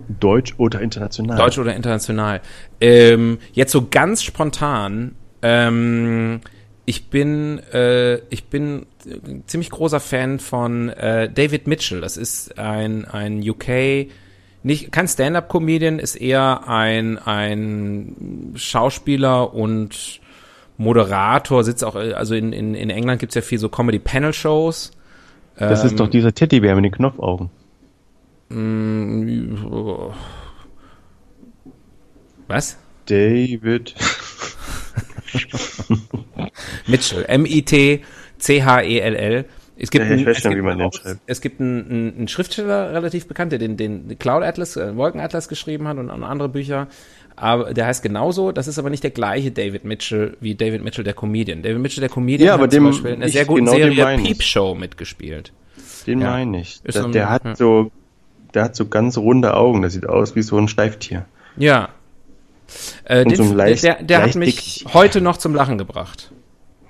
[0.08, 1.36] Deutsch oder international?
[1.36, 2.40] Deutsch oder international.
[2.80, 5.14] Ähm, jetzt so ganz spontan.
[5.42, 6.40] Ähm,
[6.84, 12.00] ich bin, äh, ich bin äh, ziemlich großer Fan von äh, David Mitchell.
[12.00, 14.08] Das ist ein, ein UK,
[14.62, 20.20] nicht, kein Stand-up-Comedian, ist eher ein, ein Schauspieler und
[20.80, 24.92] Moderator, sitzt auch, äh, also in, in, in England gibt's ja viel so Comedy-Panel-Shows.
[25.56, 27.50] Das Ähm, ist doch dieser Teddybär mit den Knopfaugen.
[28.48, 30.14] Mm, oh.
[32.48, 32.78] Was?
[33.04, 33.94] David.
[36.86, 37.26] Mitchell.
[37.28, 38.04] M-I-T-C-H-E-L-L.
[39.82, 40.90] Es gibt, Ja, einen, es gibt, einen,
[41.26, 45.48] es gibt einen, einen, Schriftsteller, relativ bekannt, der den, den Cloud Atlas, äh, Wolken Atlas
[45.48, 46.86] geschrieben hat und andere Bücher.
[47.34, 51.04] Aber der heißt genauso, das ist aber nicht der gleiche David Mitchell wie David Mitchell,
[51.04, 51.62] der Comedian.
[51.62, 54.18] David Mitchell, der Comedian, Ja, hat zum Beispiel in einer sehr guten genau Serie.
[54.18, 55.52] Peep Show mitgespielt.
[56.06, 56.30] Den Ja.
[56.32, 56.82] meine ich.
[56.84, 57.56] Das, so ein- der hat ja.
[57.56, 57.90] so,
[58.52, 59.80] der hat so ganz runde Augen.
[59.80, 61.24] Das sieht aus wie so ein Steiftier.
[61.56, 61.88] Ja.
[63.04, 64.92] Äh, Und den, so leicht- der der hat mich dick.
[64.94, 66.30] heute noch zum Lachen gebracht.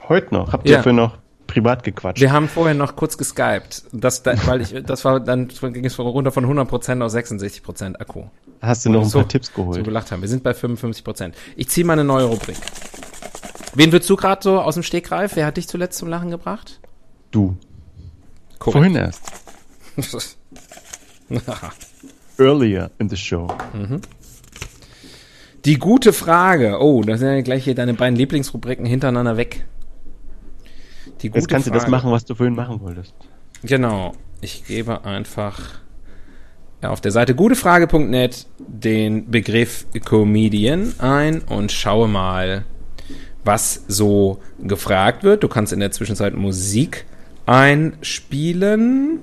[0.09, 0.53] Heute noch.
[0.53, 0.73] Habt Ja.
[0.73, 1.19] ihr dafür noch
[1.51, 2.21] privat gequatscht?
[2.21, 3.85] Wir haben vorher noch kurz geskypt.
[3.93, 8.25] Das, da, weil ich, das war, dann ging es runter von 100% auf 66% Akku.
[8.63, 9.85] Hast du noch ein so- paar Tipps So geholt?
[9.85, 10.23] gelacht haben.
[10.23, 11.33] Wir sind bei 55%.
[11.57, 12.57] Ich ziehe mal eine neue Rubrik.
[13.75, 15.37] Wen würdest du gerade so aus dem Stegreif?
[15.37, 16.81] Wer hat dich zuletzt zum Lachen gebracht?
[17.31, 17.57] Du.
[18.59, 18.73] Korrekt.
[18.77, 19.23] Vorhin erst.
[22.39, 23.49] Earlier in the show.
[25.65, 26.79] Die gute Frage.
[26.81, 29.67] Oh, da sind ja gleich hier deine beiden Lieblingsrubriken hintereinander weg.
[31.23, 31.83] Die gute Jetzt kannst du Frage.
[31.85, 33.15] das machen, was du vorhin machen wolltest.
[33.63, 34.13] Genau.
[34.41, 35.81] Ich gebe einfach
[36.83, 42.65] auf der Seite gutefrage.net den Begriff Comedian ein und schaue mal,
[43.45, 45.43] was so gefragt wird.
[45.43, 47.05] Du kannst in der Zwischenzeit Musik
[47.45, 49.21] einspielen.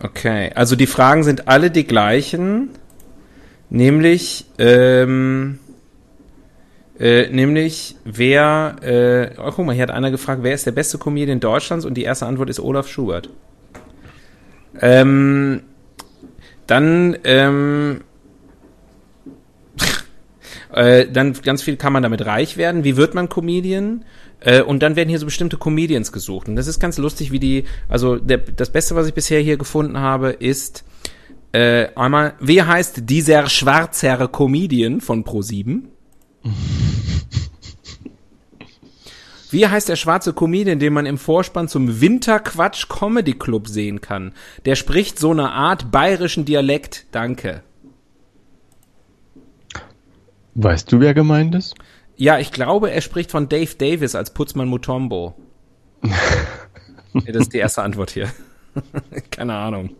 [0.00, 2.70] Okay, also die Fragen sind alle die gleichen,
[3.70, 5.58] nämlich, ähm,
[6.98, 10.98] äh, nämlich wer, äh, oh, guck mal, hier hat einer gefragt, wer ist der beste
[10.98, 11.84] Comedian Deutschlands?
[11.84, 13.30] Und die erste Antwort ist Olaf Schubert.
[14.80, 15.62] Ähm,
[16.66, 18.02] dann, ähm,
[20.78, 22.84] äh, dann ganz viel kann man damit reich werden.
[22.84, 24.04] Wie wird man Comedian?
[24.38, 26.48] Äh, und dann werden hier so bestimmte Comedians gesucht.
[26.48, 29.56] Und das ist ganz lustig, wie die, also der, das Beste, was ich bisher hier
[29.56, 30.84] gefunden habe, ist
[31.50, 35.82] äh, einmal, wie heißt dieser schwarzherre Comedian von Pro7?
[39.50, 44.34] Wie heißt der schwarze Comedian, den man im Vorspann zum Winterquatsch Comedy Club sehen kann?
[44.66, 47.06] Der spricht so eine Art bayerischen Dialekt.
[47.12, 47.62] Danke.
[50.60, 51.76] Weißt du, wer gemeint ist?
[52.16, 55.34] Ja, ich glaube, er spricht von Dave Davis als Putzmann Mutombo.
[57.14, 58.28] Das ist die erste Antwort hier.
[59.30, 59.90] Keine Ahnung.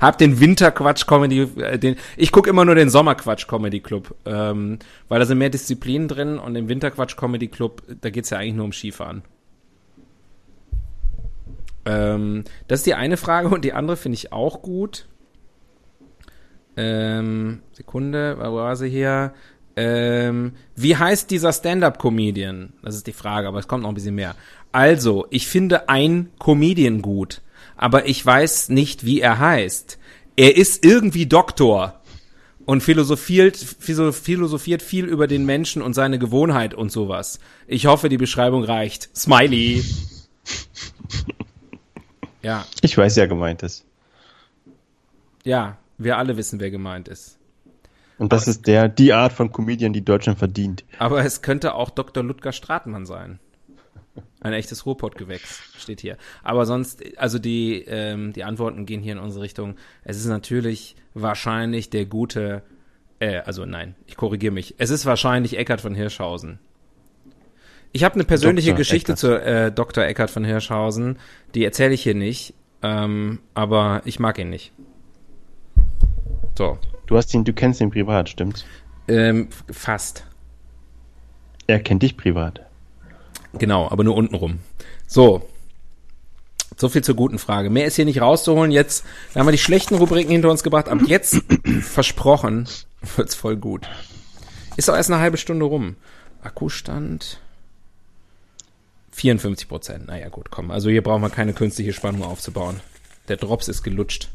[0.00, 4.78] Hab den Winterquatsch Comedy, äh, den, ich gucke immer nur den Sommerquatsch Comedy Club, ähm,
[5.08, 8.54] weil da sind mehr Disziplinen drin und im Winterquatsch Comedy Club, da geht's ja eigentlich
[8.54, 9.22] nur um Skifahren.
[11.84, 15.08] Ähm, das ist die eine Frage und die andere finde ich auch gut.
[16.76, 19.34] Ähm, Sekunde, wo war sie hier?
[19.76, 22.72] Ähm, wie heißt dieser Stand-up-Comedian?
[22.82, 24.34] Das ist die Frage, aber es kommt noch ein bisschen mehr.
[24.70, 27.40] Also, ich finde ein Comedian gut,
[27.76, 29.98] aber ich weiß nicht, wie er heißt.
[30.36, 32.00] Er ist irgendwie Doktor
[32.64, 37.38] und philosophiert, philo- philosophiert viel über den Menschen und seine Gewohnheit und sowas.
[37.66, 39.10] Ich hoffe, die Beschreibung reicht.
[39.16, 39.84] Smiley.
[42.42, 43.84] Ja, Ich weiß, wer gemeint ist.
[45.44, 47.38] ja, wir alle wissen, wer gemeint ist.
[48.22, 50.84] Und das ist der, die Art von Comedian, die Deutschland verdient.
[51.00, 52.22] Aber es könnte auch Dr.
[52.22, 53.40] Ludger Stratmann sein.
[54.40, 56.16] Ein echtes Ruhrpottgewächs steht hier.
[56.44, 59.74] Aber sonst, also die, ähm, die Antworten gehen hier in unsere Richtung.
[60.04, 62.62] Es ist natürlich wahrscheinlich der gute,
[63.18, 64.76] äh, also nein, ich korrigiere mich.
[64.78, 66.60] Es ist wahrscheinlich Eckart von Hirschhausen.
[67.90, 68.78] Ich habe eine persönliche Dr.
[68.78, 69.18] Geschichte Eckart.
[69.18, 70.04] zu äh, Dr.
[70.04, 71.18] Eckart von Hirschhausen.
[71.56, 74.72] Die erzähle ich hier nicht, ähm, aber ich mag ihn nicht.
[76.56, 76.78] So,
[77.12, 78.64] Du hast ihn, du kennst ihn privat, stimmt's?
[79.06, 80.24] ähm, fast.
[81.66, 82.62] Er kennt dich privat.
[83.52, 84.60] Genau, aber nur untenrum.
[85.06, 85.46] So.
[86.74, 87.68] So viel zur guten Frage.
[87.68, 88.72] Mehr ist hier nicht rauszuholen.
[88.72, 90.88] Jetzt haben wir die schlechten Rubriken hinter uns gebracht.
[90.88, 91.42] Ab jetzt,
[91.82, 92.66] versprochen,
[93.16, 93.86] wird's voll gut.
[94.78, 95.96] Ist doch erst eine halbe Stunde rum.
[96.42, 97.40] Akkustand
[99.10, 100.06] 54 Prozent.
[100.06, 100.70] Naja, gut, komm.
[100.70, 102.80] Also hier brauchen wir keine künstliche Spannung aufzubauen.
[103.28, 104.30] Der Drops ist gelutscht.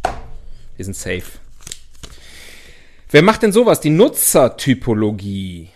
[0.76, 1.40] Wir sind safe.
[3.10, 3.80] Wer macht denn sowas?
[3.80, 5.70] Die Nutzertypologie.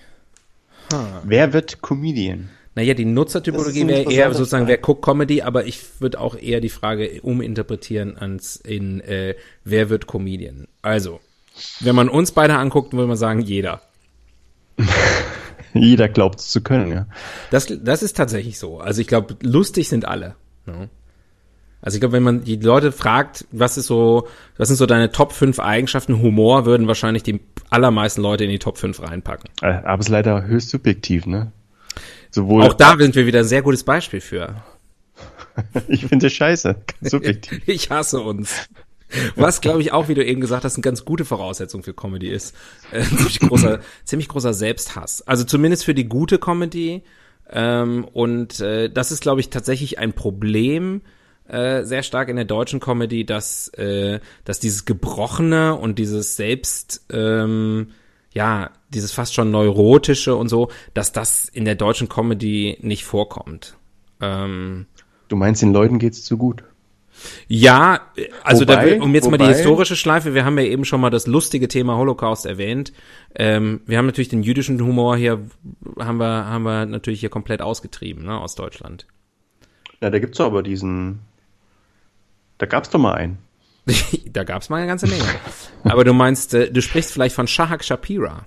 [1.24, 2.50] Wer wird Comedian?
[2.76, 4.70] Naja, die Nutzertypologie wäre eher sozusagen, Frage.
[4.70, 9.90] wer guckt Comedy, aber ich würde auch eher die Frage uminterpretieren ans in äh, wer
[9.90, 10.68] wird Comedian.
[10.82, 11.20] Also,
[11.82, 13.82] wenn man uns beide anguckt, würde man sagen, jeder.
[15.74, 17.08] Jeder glaubt es zu können, ja.
[17.50, 18.80] Das, das ist tatsächlich so.
[18.80, 20.36] Also ich glaube, lustig sind alle.
[20.66, 20.90] Ne?
[21.82, 25.12] Also ich glaube, wenn man die Leute fragt, was ist so, was sind so deine
[25.12, 29.50] Top 5 Eigenschaften, Humor würden wahrscheinlich die allermeisten Leute in die Top 5 reinpacken.
[29.62, 31.52] Äh, Aber es ist leider höchst subjektiv, ne?
[32.30, 34.56] Sowohl, Auch da sind wir wieder ein sehr gutes Beispiel für.
[35.88, 36.76] ich finde es scheiße.
[37.02, 37.62] Subjektiv.
[37.66, 38.70] Ich hasse uns.
[39.36, 42.30] Was, glaube ich, auch, wie du eben gesagt hast, eine ganz gute Voraussetzung für Comedy
[42.30, 42.56] ist.
[42.92, 45.28] Äh, ziemlich, großer, ziemlich großer Selbsthass.
[45.28, 47.04] Also zumindest für die gute Comedy.
[47.50, 51.02] Ähm, und äh, das ist, glaube ich, tatsächlich ein Problem
[51.48, 57.06] äh, sehr stark in der deutschen Comedy, dass, äh, dass dieses Gebrochene und dieses Selbst,
[57.12, 57.92] ähm,
[58.34, 63.76] ja, dieses fast schon neurotische und so, dass das in der deutschen Comedy nicht vorkommt.
[64.22, 64.86] Ähm,
[65.28, 66.64] Du meinst, den Leuten geht's zu gut.
[67.48, 68.02] ja,
[68.44, 71.02] also da, Wobei- um jetzt mal die wobei- historische Schleife, wir haben ja eben schon
[71.02, 72.94] mal das lustige Thema Holocaust erwähnt.
[73.36, 75.40] Ähm, wir haben natürlich den jüdischen Humor hier,
[76.00, 79.08] haben wir, haben wir natürlich hier komplett ausgetrieben, ne, aus Deutschland.
[80.02, 81.20] Ja, da gibt's doch aber diesen.
[82.62, 83.40] Da gab's doch mal einen.
[84.32, 85.24] da gab's mal eine ganze Menge.
[85.84, 88.46] Aber du meinst, äh, du sprichst vielleicht von Shahak Shapira.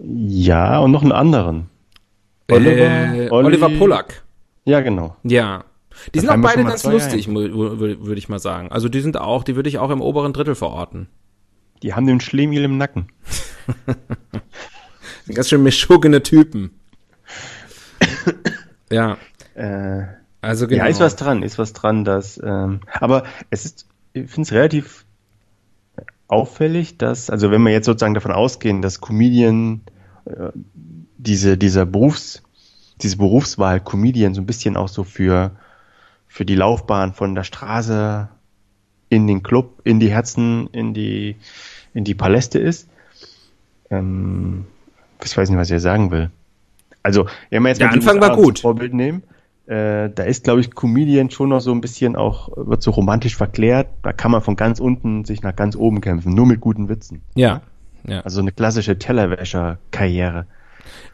[0.00, 1.68] Ja, und noch einen anderen.
[2.46, 4.22] äh, Olli- Oliver Pollack.
[4.64, 5.16] Ja, genau.
[5.24, 5.64] Ja.
[6.14, 8.70] Die Da sind auch beide ganz lustig, würde ich mal sagen.
[8.70, 11.08] Also die sind auch, die würde ich auch im oberen Drittel verorten.
[11.82, 13.08] Die haben den Schlemiel im Nacken.
[15.34, 16.70] Ganz schön mischugene Typen.
[18.92, 19.16] ja,
[19.54, 20.04] Äh,
[20.44, 20.84] also genau.
[20.84, 24.52] Ja, ist was dran, ist was dran, dass, ähm, aber es ist, ich finde es
[24.52, 25.04] relativ
[26.28, 29.82] auffällig, dass, also wenn wir jetzt sozusagen davon ausgehen, dass Comedian,
[30.24, 30.50] äh,
[31.18, 32.42] diese, dieser Berufs,
[33.02, 35.52] diese Berufswahl Comedian so ein bisschen auch so für,
[36.28, 38.28] für die Laufbahn von der Straße
[39.08, 41.36] in den Club, in die Herzen, in die,
[41.92, 42.88] in die Paläste ist,
[43.90, 44.66] ähm,
[45.22, 46.30] ich weiß nicht, was ich sagen will.
[47.02, 48.60] Also, wenn wir jetzt Der mal Anfang war gut.
[48.60, 49.22] Vorbild nehmen,
[49.66, 53.36] äh, da ist, glaube ich, Comedian schon noch so ein bisschen auch, wird so romantisch
[53.36, 53.88] verklärt.
[54.02, 57.22] Da kann man von ganz unten sich nach ganz oben kämpfen, nur mit guten Witzen.
[57.34, 57.62] Ja,
[58.06, 58.20] ja.
[58.20, 60.46] Also eine klassische Tellerwäscher-Karriere.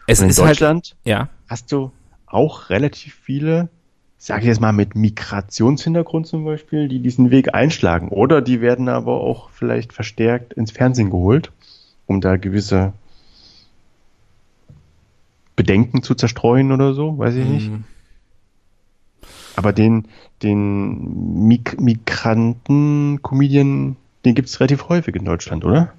[0.06, 1.28] Es in ist halt, Deutschland ja.
[1.48, 1.92] hast du
[2.26, 3.68] auch relativ viele,
[4.18, 8.08] sag ich jetzt mal, mit Migrationshintergrund zum Beispiel, die diesen Weg einschlagen.
[8.08, 11.52] Oder die werden aber auch vielleicht verstärkt ins Fernsehen geholt,
[12.06, 12.92] um da gewisse
[15.54, 17.70] Bedenken zu zerstreuen oder so, weiß ich nicht.
[17.70, 17.84] Mhm.
[19.56, 20.08] Aber den,
[20.42, 25.92] den Mig Migranten-Comedian, den gibt's relativ häufig in Deutschland, oder?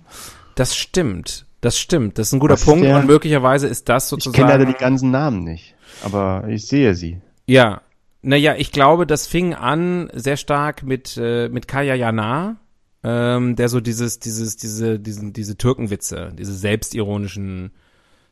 [0.55, 1.45] Das stimmt.
[1.61, 2.17] Das stimmt.
[2.17, 4.35] Das ist ein guter Was Punkt der- und möglicherweise ist das Ich sozusagen.
[4.35, 7.21] kenne leider die ganzen Namen nicht, aber ich sehe sie.
[7.45, 7.81] Ja.
[8.23, 12.57] Naja, ich glaube, das fing an sehr stark mit, äh, mit Kaya Jana,
[13.03, 17.71] ähm, der so dieses, dieses, diese, diesen, diese Türkenwitze, diese selbstironischen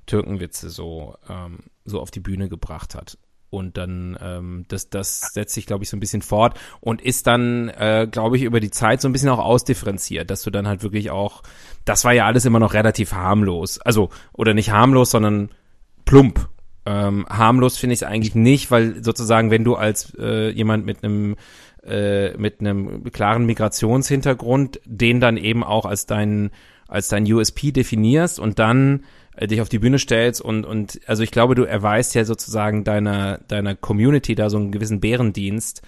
[0.06, 3.18] Türkenwitze so, ähm, so auf die Bühne gebracht hat.
[3.50, 7.26] Und dann, ähm, das, das setzt sich, glaube ich, so ein bisschen fort und ist
[7.26, 10.68] dann, äh, glaube ich, über die Zeit so ein bisschen auch ausdifferenziert, dass du dann
[10.68, 11.42] halt wirklich auch,
[11.84, 13.80] das war ja alles immer noch relativ harmlos.
[13.80, 15.50] Also, oder nicht harmlos, sondern
[16.06, 16.48] plump.
[16.86, 21.04] Ähm, harmlos finde ich es eigentlich nicht, weil sozusagen, wenn du als äh, jemand mit
[21.04, 21.36] einem
[21.84, 26.52] äh, mit einem klaren Migrationshintergrund den dann eben auch als dein
[26.90, 31.24] als dein USP definierst und dann äh, dich auf die Bühne stellst und und also
[31.24, 35.82] ich glaube, du erweist ja sozusagen deiner deiner Community da so einen gewissen Bärendienst,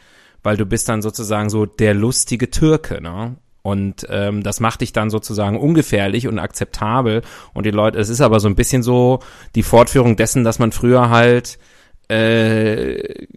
[0.43, 3.35] weil du bist dann sozusagen so der lustige Türke, ne?
[3.63, 7.21] Und ähm, das macht dich dann sozusagen ungefährlich und akzeptabel.
[7.53, 9.19] Und die Leute, es ist aber so ein bisschen so
[9.53, 11.59] die Fortführung dessen, dass man früher halt
[12.07, 13.27] äh,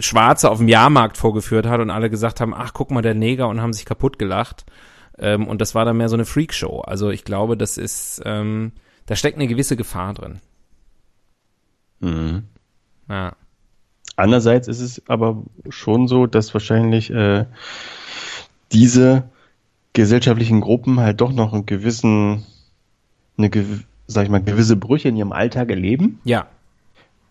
[0.00, 3.48] Schwarze auf dem Jahrmarkt vorgeführt hat und alle gesagt haben, ach guck mal der Neger
[3.48, 4.64] und haben sich kaputt gelacht.
[5.18, 6.80] Ähm, und das war dann mehr so eine Freakshow.
[6.80, 8.72] Also ich glaube, das ist, ähm,
[9.06, 10.40] da steckt eine gewisse Gefahr drin.
[12.00, 12.44] Mhm.
[13.08, 13.34] Ja.
[14.16, 17.46] Andererseits ist es aber schon so, dass wahrscheinlich äh,
[18.72, 19.24] diese
[19.92, 22.44] gesellschaftlichen Gruppen halt doch noch einen gewissen,
[23.36, 23.50] eine,
[24.06, 26.20] sag ich mal, gewisse Brüche in ihrem Alltag erleben.
[26.24, 26.46] Ja.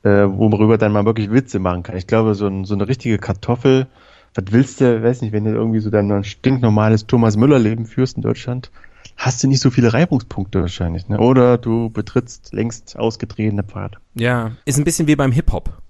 [0.04, 1.98] Äh, worüber dann mal wirklich Witze machen kann.
[1.98, 3.88] Ich glaube, so, ein, so eine richtige Kartoffel,
[4.34, 8.24] was willst du, weiß nicht, wenn du irgendwie so dein stinknormales Thomas Müller-Leben führst in
[8.24, 8.72] Deutschland,
[9.18, 11.20] hast du nicht so viele Reibungspunkte wahrscheinlich, ne?
[11.20, 13.98] Oder du betrittst längst ausgetretene Pfad.
[14.16, 15.82] Ja, ist ein bisschen wie beim Hip-Hop.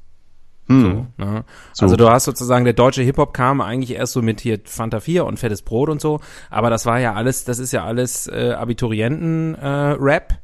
[0.68, 0.82] Hm.
[1.18, 1.44] So, ne?
[1.74, 1.86] so.
[1.86, 5.26] Also du hast sozusagen, der deutsche Hip-Hop kam eigentlich erst so mit hier Fanta 4
[5.26, 6.20] und fettes Brot und so,
[6.50, 10.32] aber das war ja alles, das ist ja alles äh, Abiturienten-Rap.
[10.32, 10.36] Äh,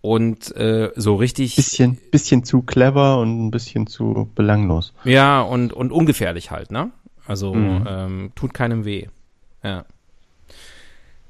[0.00, 4.92] und äh, so richtig bisschen bisschen zu clever und ein bisschen zu belanglos.
[5.04, 6.90] Ja und und ungefährlich halt, ne?
[7.26, 7.86] Also mhm.
[7.88, 9.06] ähm, tut keinem weh.
[9.62, 9.84] Ja.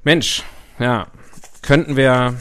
[0.02, 0.42] Mensch,
[0.78, 1.06] ja,
[1.62, 2.34] könnten wir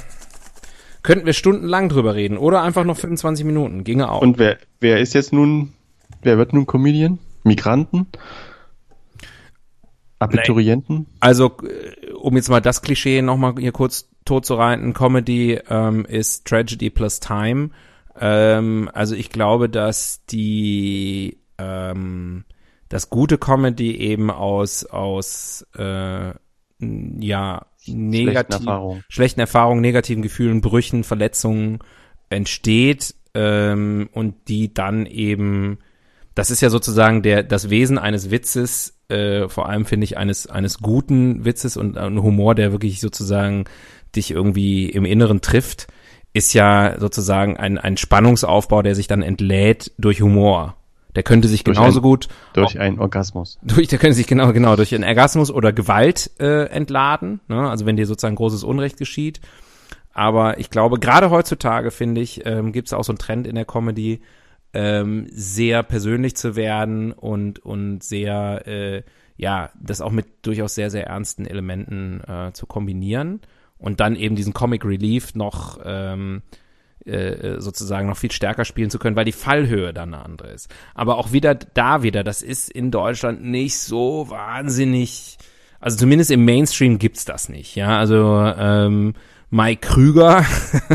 [1.02, 4.22] könnten wir stundenlang drüber reden oder einfach noch 25 Minuten, ginge auch.
[4.22, 5.74] Und wer wer ist jetzt nun
[6.22, 7.20] wer wird nun Comedian?
[7.44, 8.08] Migranten?
[10.20, 11.08] Abiturienten?
[11.20, 16.06] Also, äh, um jetzt mal das Klischee nochmal hier kurz tot zu reiten, Comedy ähm,
[16.06, 17.72] ist Tragedy plus Time.
[18.20, 22.46] Ähm, also ich glaube, dass die ähm,
[22.94, 26.32] das gute Comedy eben aus aus äh,
[26.80, 29.04] ja negativ, schlechten, Erfahrungen.
[29.10, 31.80] schlechten Erfahrungen, negativen Gefühlen, Brüchen, Verletzungen
[32.30, 35.80] entsteht ähm, und die dann eben
[36.36, 40.46] das ist ja sozusagen der das Wesen eines Witzes, äh, vor allem finde ich eines
[40.46, 43.66] eines guten Witzes und ein Humor, der wirklich sozusagen
[44.16, 45.88] dich irgendwie im Inneren trifft,
[46.32, 50.78] ist ja sozusagen ein ein Spannungsaufbau, der sich dann entlädt durch Humor.
[51.16, 53.60] Der könnte sich durch genauso ein, gut durch einen Orgasmus.
[53.62, 57.40] Durch, der könnte sich genau genau durch einen Orgasmus oder Gewalt äh, entladen.
[57.48, 57.70] Ne?
[57.70, 59.40] Also wenn dir sozusagen großes Unrecht geschieht.
[60.14, 63.56] Aber ich glaube, gerade heutzutage finde ich, ähm, gibt es auch so einen Trend in
[63.56, 64.22] der Comedy,
[64.74, 69.04] ähm, sehr persönlich zu werden und, und sehr, äh,
[69.38, 73.42] ja, das auch mit durchaus sehr, sehr ernsten Elementen äh, zu kombinieren
[73.78, 76.42] und dann eben diesen Comic Relief noch ähm,
[77.06, 80.74] äh, sozusagen noch viel stärker spielen zu können, weil die Fallhöhe dann eine andere ist.
[80.96, 85.38] Aber auch wieder da wieder, das ist in Deutschland nicht so wahnsinnig,
[85.80, 89.14] also zumindest im Mainstream gibt's das nicht, ja, also ähm,
[89.50, 90.46] Mike Krüger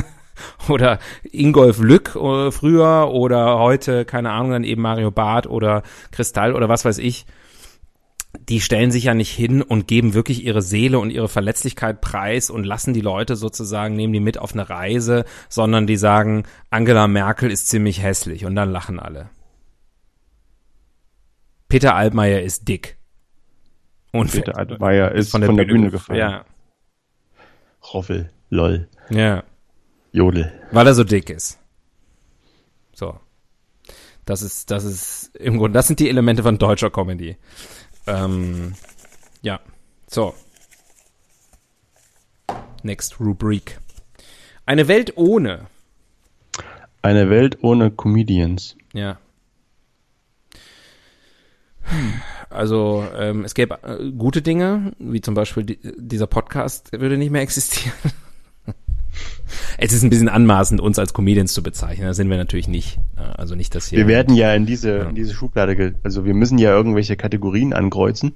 [0.69, 0.99] oder
[1.31, 6.69] Ingolf Lück äh, früher oder heute, keine Ahnung, dann eben Mario Barth oder Kristall oder
[6.69, 7.27] was weiß ich,
[8.49, 12.51] die stellen sich ja nicht hin und geben wirklich ihre Seele und ihre Verletzlichkeit preis
[12.51, 17.09] und lassen die Leute sozusagen, nehmen die mit auf eine Reise, sondern die sagen, Angela
[17.09, 19.31] Merkel ist ziemlich hässlich und dann lachen alle.
[21.69, 22.97] Peter Altmaier ist dick.
[24.13, 26.19] Und Peter Altmaier ist von der, von der Bühne, Bühne gefallen.
[26.19, 26.45] Ja.
[27.93, 28.89] Roffel, lol.
[29.11, 29.45] Ja.
[30.13, 30.53] Jodel.
[30.73, 31.59] Weil er so dick ist.
[32.95, 33.21] So.
[34.25, 37.37] Das ist, das ist im Grunde, das sind die Elemente von deutscher Comedy.
[38.09, 38.75] Ähm,
[39.43, 39.61] ja.
[40.07, 40.35] So.
[42.83, 43.79] Next Rubrik.
[44.65, 45.67] Eine Welt ohne.
[47.03, 48.77] Eine Welt ohne Comedians.
[48.93, 49.19] Ja.
[52.51, 57.31] Also ähm, es gäbe äh, gute Dinge, wie zum Beispiel die, dieser Podcast würde nicht
[57.31, 57.93] mehr existieren.
[59.79, 62.07] Es ist ein bisschen anmaßend, uns als Comedians zu bezeichnen.
[62.07, 62.99] Das sind wir natürlich nicht.
[63.37, 63.99] Also nicht, dass hier.
[63.99, 65.09] Wir werden ja in diese, ja.
[65.09, 68.35] in diese Schublade, also wir müssen ja irgendwelche Kategorien ankreuzen.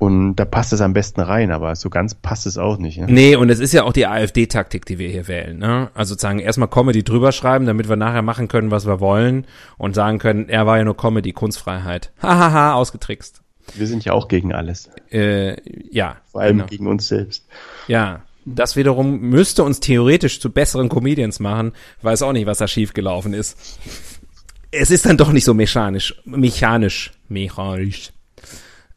[0.00, 2.98] Und da passt es am besten rein, aber so ganz passt es auch nicht.
[2.98, 3.06] Ne?
[3.06, 5.58] Nee, und es ist ja auch die AfD-Taktik, die wir hier wählen.
[5.58, 5.90] Ne?
[5.92, 9.46] Also sozusagen erstmal Comedy drüber schreiben, damit wir nachher machen können, was wir wollen
[9.76, 12.12] und sagen können, er war ja nur Comedy, Kunstfreiheit.
[12.22, 13.42] Hahaha, ausgetrickst.
[13.74, 14.88] Wir sind ja auch gegen alles.
[15.12, 15.56] Äh,
[15.90, 16.16] ja.
[16.32, 16.68] Vor allem genau.
[16.70, 17.46] gegen uns selbst.
[17.86, 21.72] Ja, das wiederum müsste uns theoretisch zu besseren Comedians machen.
[22.02, 23.78] Weiß auch nicht, was da schiefgelaufen ist.
[24.70, 28.12] Es ist dann doch nicht so mechanisch, mechanisch, mechanisch.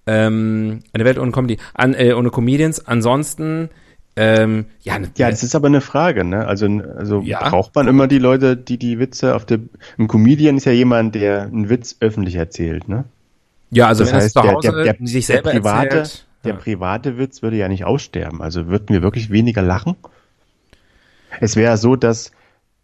[0.06, 2.86] Ähm, eine Welt ohne Comedy, an, äh, ohne Comedians.
[2.86, 3.70] Ansonsten,
[4.16, 6.46] ähm, ja, ne, ja, das ist aber eine Frage, ne?
[6.46, 6.68] Also,
[6.98, 7.50] also ja.
[7.50, 9.60] braucht man immer die Leute, die die Witze auf der.
[9.98, 13.06] Ein Comedian ist ja jemand, der einen Witz öffentlich erzählt, ne?
[13.72, 17.58] Ja, also das heißt, der, der, der, sich selber private, erzählt der private Witz würde
[17.58, 18.42] ja nicht aussterben.
[18.42, 19.96] Also würden wir wirklich weniger lachen?
[21.40, 22.32] Es wäre so, dass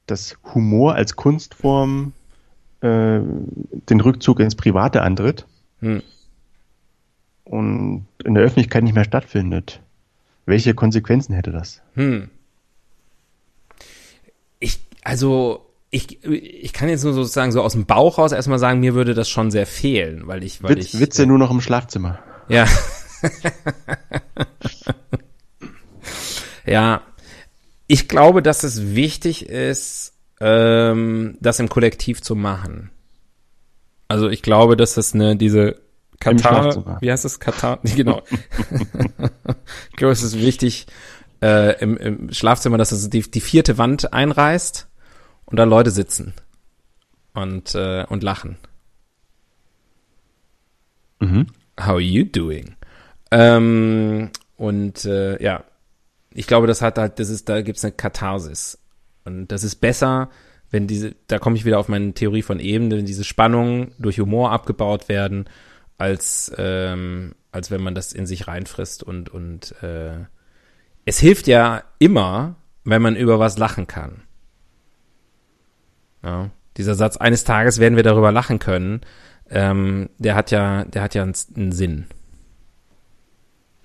[0.06, 2.14] das Humor als Kunstform
[2.82, 5.46] äh, den Rückzug ins Private antritt
[5.80, 6.02] hm.
[7.44, 9.82] und in der Öffentlichkeit nicht mehr stattfindet.
[10.46, 11.82] Welche Konsequenzen hätte das?
[11.94, 12.30] Hm.
[14.60, 18.80] Ich, also ich, ich kann jetzt nur sozusagen so aus dem Bauch raus erstmal sagen,
[18.80, 21.00] mir würde das schon sehr fehlen, weil ich, weil Witz, ich.
[21.00, 22.20] Witze nur noch im Schlafzimmer.
[22.48, 22.66] Ja.
[26.66, 27.02] ja.
[27.88, 32.92] Ich glaube, dass es wichtig ist, ähm, das im Kollektiv zu machen.
[34.08, 35.82] Also ich glaube, dass das eine, diese
[36.20, 37.40] Katar, wie heißt das?
[37.40, 38.22] Katar, genau.
[39.90, 40.88] ich glaube, es ist wichtig,
[41.42, 44.88] äh, im, im Schlafzimmer, dass es die, die vierte Wand einreißt
[45.46, 46.34] und da Leute sitzen
[47.34, 48.58] und, äh, und lachen.
[51.20, 51.48] Mhm.
[51.80, 52.76] How are you doing?
[53.32, 55.64] Ähm, und äh, ja,
[56.32, 58.80] ich glaube, das hat halt, das ist, da gibt's eine Katharsis.
[59.26, 60.30] Und das ist besser,
[60.72, 64.20] wenn diese, da komme ich wieder auf meine Theorie von eben, wenn diese Spannungen durch
[64.20, 65.46] Humor abgebaut werden,
[65.98, 70.26] als, ähm, als wenn man das in sich reinfrisst und, und äh,
[71.06, 74.22] es hilft ja immer, wenn man über was lachen kann.
[76.24, 79.02] Ja, dieser Satz, eines Tages werden wir darüber lachen können,
[79.50, 82.06] ähm, der hat ja, der hat ja einen, einen Sinn.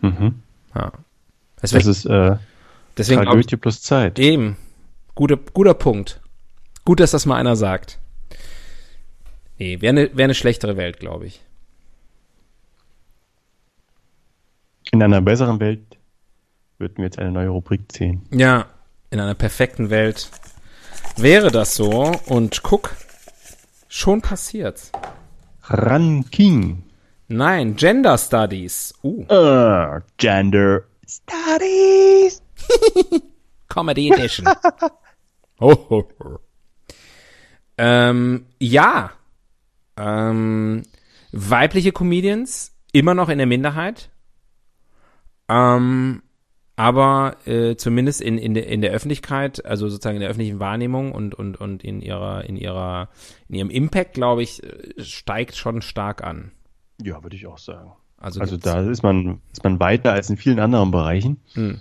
[0.05, 0.43] Mhm.
[0.75, 0.93] Ja.
[1.61, 2.37] Das Deswegen, ist äh,
[2.99, 4.19] deswegen Tragödie plus Zeit.
[4.19, 4.57] eben,
[5.15, 6.21] guter, guter Punkt.
[6.85, 7.99] Gut, dass das mal einer sagt.
[9.59, 11.41] Nee, wäre eine wär ne schlechtere Welt, glaube ich.
[14.93, 15.81] In einer besseren Welt
[16.79, 18.27] würden wir jetzt eine neue Rubrik ziehen.
[18.31, 18.67] Ja,
[19.11, 20.29] in einer perfekten Welt
[21.17, 22.95] wäre das so und guck,
[23.89, 24.93] schon passiert's.
[25.63, 26.84] Ranking.
[27.37, 28.95] Nein, Gender Studies.
[29.03, 32.41] Uh, Uh, Gender Studies.
[33.69, 34.47] Comedy Edition.
[35.61, 36.39] ho, ho, ho.
[37.77, 39.11] Ähm, ja.
[39.97, 40.85] Ähm,
[41.33, 44.11] weibliche Comedians immer noch in der Minderheit.
[45.49, 46.23] Ähm,
[46.77, 51.11] aber äh, zumindest in, in, der, in der Öffentlichkeit, also sozusagen in der öffentlichen Wahrnehmung
[51.11, 53.09] und, und, und in ihrer, in ihrer,
[53.49, 56.53] in ihrem Impact, glaube ich, äh, steigt schon stark an.
[57.03, 57.93] Ja, würde ich auch sagen.
[58.17, 61.41] Also, Also da ist man, ist man weiter als in vielen anderen Bereichen.
[61.55, 61.81] Hm.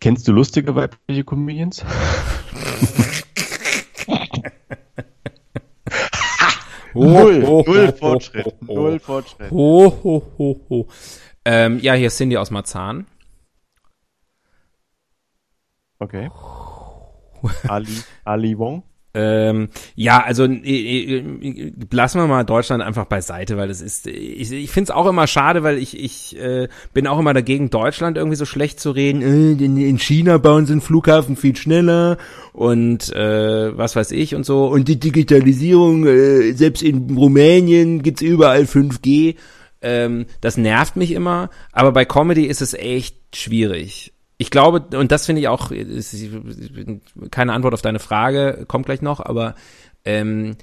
[0.00, 1.84] Kennst du lustige weibliche Comedians?
[6.94, 8.74] Null, ho, null Fortschritt, ho.
[8.74, 9.50] null Fortschritt.
[9.52, 10.88] Ho, ho, ho, ho.
[11.44, 13.06] Ähm, ja, hier ist Cindy aus Marzahn.
[16.00, 16.30] Okay.
[17.68, 18.82] Ali, Ali Wong.
[19.12, 24.52] Ähm, ja, also äh, äh, lassen wir mal Deutschland einfach beiseite, weil das ist, ich,
[24.52, 28.16] ich finde es auch immer schade, weil ich, ich äh, bin auch immer dagegen, Deutschland
[28.16, 29.22] irgendwie so schlecht zu reden.
[29.22, 32.18] Äh, in, in China bauen sie einen Flughafen viel schneller
[32.52, 34.66] und äh, was weiß ich und so.
[34.66, 39.34] Und die Digitalisierung, äh, selbst in Rumänien gibt's überall 5G.
[39.82, 44.12] Ähm, das nervt mich immer, aber bei Comedy ist es echt schwierig.
[44.40, 46.16] Ich glaube, und das finde ich auch, ist,
[47.30, 49.54] keine Antwort auf deine Frage, kommt gleich noch, aber
[50.06, 50.56] ähm,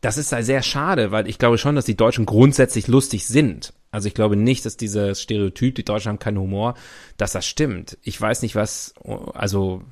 [0.00, 3.72] das ist sehr schade, weil ich glaube schon, dass die Deutschen grundsätzlich lustig sind.
[3.90, 6.74] Also ich glaube nicht, dass dieses Stereotyp, die Deutschen haben keinen Humor,
[7.16, 7.98] dass das stimmt.
[8.02, 8.94] Ich weiß nicht, was,
[9.34, 9.82] also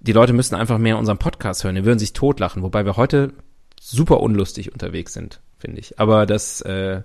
[0.00, 3.34] die Leute müssten einfach mehr unseren Podcast hören, die würden sich totlachen, wobei wir heute
[3.78, 6.00] super unlustig unterwegs sind, finde ich.
[6.00, 7.02] Aber das, äh,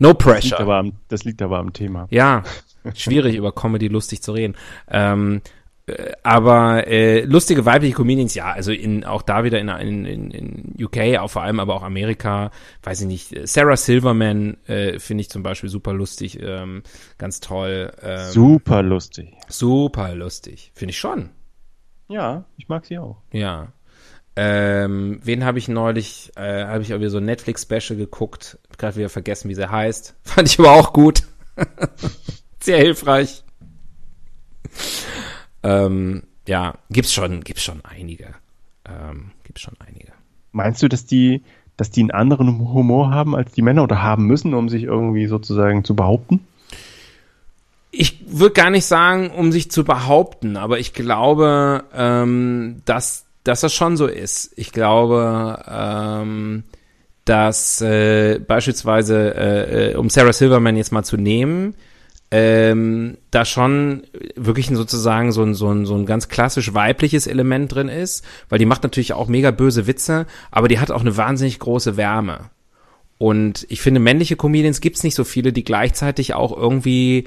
[0.00, 0.18] no Das liegt,
[0.50, 0.60] pressure.
[0.60, 2.08] aber am, das liegt aber am Thema.
[2.10, 2.42] Ja,
[2.94, 4.56] schwierig über Comedy lustig zu reden.
[4.90, 5.40] Ähm,
[5.86, 10.30] äh, aber äh, lustige weibliche Comedians, ja, also in auch da wieder in, in, in,
[10.30, 12.50] in UK, auch vor allem aber auch Amerika,
[12.82, 13.48] weiß ich nicht.
[13.48, 16.82] Sarah Silverman äh, finde ich zum Beispiel super lustig, ähm,
[17.18, 17.92] ganz toll.
[18.02, 19.32] Ähm, Super lustig.
[19.48, 21.30] super lustig, finde ich schon.
[22.08, 23.18] Ja, ich mag sie auch.
[23.32, 23.68] Ja.
[24.42, 28.96] Ähm, wen habe ich neulich, äh, habe ich auch wieder so ein Netflix-Special geguckt, gerade
[28.96, 30.14] wieder vergessen, wie sie heißt.
[30.22, 31.24] Fand ich aber auch gut.
[32.60, 33.44] Sehr hilfreich.
[35.62, 38.28] Ähm, ja, gibt's schon, gibt's schon einige.
[38.88, 40.12] Ähm, gibt's schon einige.
[40.52, 41.42] Meinst du, dass die,
[41.76, 45.26] dass die einen anderen Humor haben als die Männer oder haben müssen, um sich irgendwie
[45.26, 46.46] sozusagen zu behaupten?
[47.90, 53.60] Ich würde gar nicht sagen, um sich zu behaupten, aber ich glaube, ähm, dass, dass
[53.60, 54.52] das schon so ist.
[54.56, 56.64] Ich glaube, ähm,
[57.24, 61.74] dass äh, beispielsweise, äh, äh, um Sarah Silverman jetzt mal zu nehmen,
[62.32, 64.04] ähm, da schon
[64.36, 68.58] wirklich sozusagen so ein, so, ein, so ein ganz klassisch weibliches Element drin ist, weil
[68.58, 72.50] die macht natürlich auch mega böse Witze, aber die hat auch eine wahnsinnig große Wärme.
[73.18, 77.26] Und ich finde, männliche Comedians gibt's nicht so viele, die gleichzeitig auch irgendwie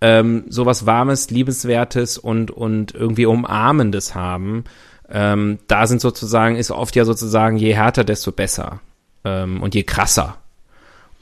[0.00, 4.64] ähm, sowas Warmes, Liebenswertes und, und irgendwie Umarmendes haben.
[5.10, 8.80] Ähm, da sind sozusagen, ist oft ja sozusagen, je härter, desto besser.
[9.24, 10.36] Ähm, und je krasser.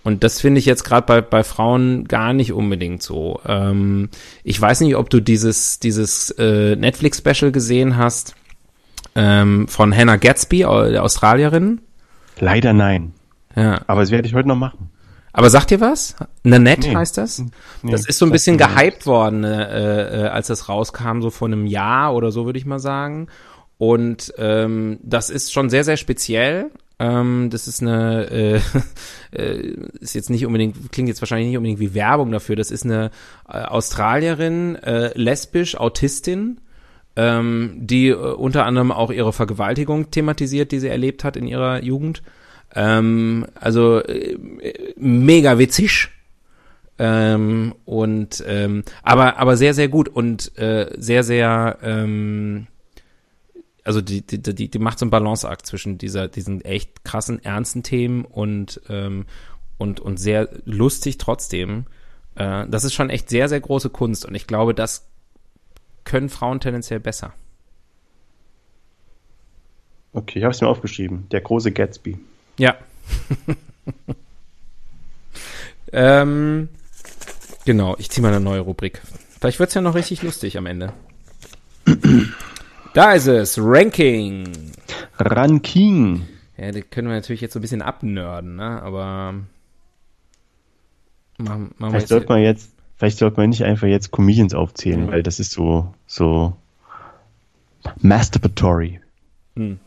[0.05, 3.41] Und das finde ich jetzt gerade bei, bei Frauen gar nicht unbedingt so.
[3.47, 4.09] Ähm,
[4.43, 8.35] ich weiß nicht, ob du dieses, dieses äh, Netflix-Special gesehen hast.
[9.15, 11.81] ähm, von Hannah Gatsby, der Australierin.
[12.41, 13.13] Leider nein.
[13.55, 13.83] Ja.
[13.87, 14.89] Aber das werde ich heute noch machen.
[15.35, 16.17] Aber sagt ihr was?
[16.43, 16.97] Nanette Nee.
[16.97, 17.43] heißt das?
[17.83, 21.49] Nee, das ist so ein bisschen gehypt worden, äh, äh, als das rauskam, so vor
[21.49, 23.29] einem Jahr oder so, würde ich mal sagen.
[23.83, 26.71] Und ähm, das ist schon sehr, sehr speziell.
[27.01, 28.61] Ähm, das ist eine, äh,
[29.37, 32.55] äh, ist jetzt nicht unbedingt, klingt jetzt wahrscheinlich nicht unbedingt wie Werbung dafür.
[32.55, 33.11] Das ist eine
[33.49, 36.61] äh, Australierin, äh, lesbisch, Autistin,
[37.17, 41.83] ähm, die äh, unter anderem auch ihre Vergewaltigung thematisiert, die sie erlebt hat in ihrer
[41.83, 42.23] Jugend.
[42.77, 44.39] Ähm, also äh,
[44.95, 46.09] mega witzig.
[47.01, 52.69] Ähm, und ähm, aber aber sehr sehr gut und äh, sehr sehr ähm,
[53.85, 57.83] also die, die, die, die macht so einen Balanceakt zwischen dieser diesen echt krassen ernsten
[57.83, 59.27] Themen und ähm,
[59.79, 61.87] und und sehr lustig trotzdem.
[62.37, 65.09] Äh, das ist schon echt sehr sehr große Kunst und ich glaube, das
[66.05, 67.33] können Frauen tendenziell besser.
[70.13, 71.29] Okay, ich habe es mir aufgeschrieben.
[71.31, 72.19] Der große Gatsby.
[72.59, 72.77] Ja.
[75.93, 76.69] ähm,
[77.65, 79.01] genau, ich ziehe mal eine neue Rubrik.
[79.41, 80.93] Vielleicht wird's ja noch richtig lustig am Ende.
[82.95, 84.53] Da ist es, Ranking.
[85.19, 86.29] Ranking.
[86.59, 88.83] Ja, die können wir natürlich jetzt so ein bisschen abnörden, ne?
[88.83, 89.35] Aber
[91.39, 95.09] machen, machen wir Vielleicht sollte man jetzt, vielleicht sollte man nicht einfach jetzt Comedians aufzählen,
[95.09, 96.55] weil das ist so, so
[98.01, 99.01] masturbatory.
[99.57, 99.79] Hm.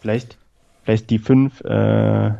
[0.00, 0.38] Vielleicht,
[0.84, 2.32] vielleicht die fünf, äh,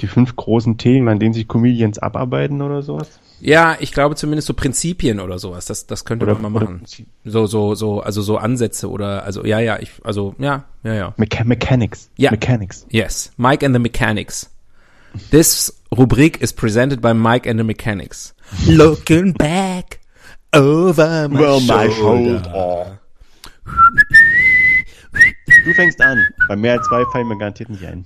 [0.00, 3.20] die fünf großen Themen, an denen sich Comedians abarbeiten oder sowas?
[3.40, 5.66] Ja, ich glaube zumindest so Prinzipien oder sowas.
[5.66, 6.82] Das, das könnte Oder, man mal machen.
[7.24, 11.14] So, so, so, also so Ansätze oder, also, ja, ja, ich, also, ja, ja, ja.
[11.16, 12.10] Mecha Mechanics.
[12.16, 12.30] Ja.
[12.30, 12.86] Mechanics.
[12.90, 14.50] Yes, Mike and the Mechanics.
[15.30, 18.34] This Rubrik is presented by Mike and the Mechanics.
[18.66, 20.00] Looking back
[20.52, 22.98] over my Well, my shoulder.
[25.64, 26.18] Du fängst an.
[26.48, 28.04] Bei mehr als zwei fallen mir garantiert nicht ein.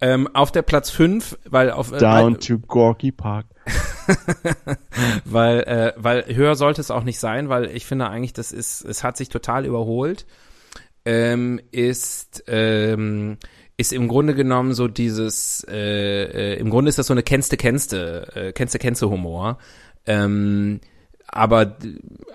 [0.00, 3.46] Ähm, auf der Platz 5, weil auf äh, Down weil, to Gorky Park.
[5.24, 8.84] weil, äh, weil höher sollte es auch nicht sein, weil ich finde eigentlich, das ist,
[8.84, 10.26] es hat sich total überholt.
[11.06, 13.38] Ähm, ist ähm,
[13.76, 17.56] ist im Grunde genommen so dieses, äh, äh, im Grunde ist das so eine kennste
[17.56, 19.58] kennste, äh, kennste kennste Humor.
[20.06, 20.80] Ähm,
[21.26, 21.76] aber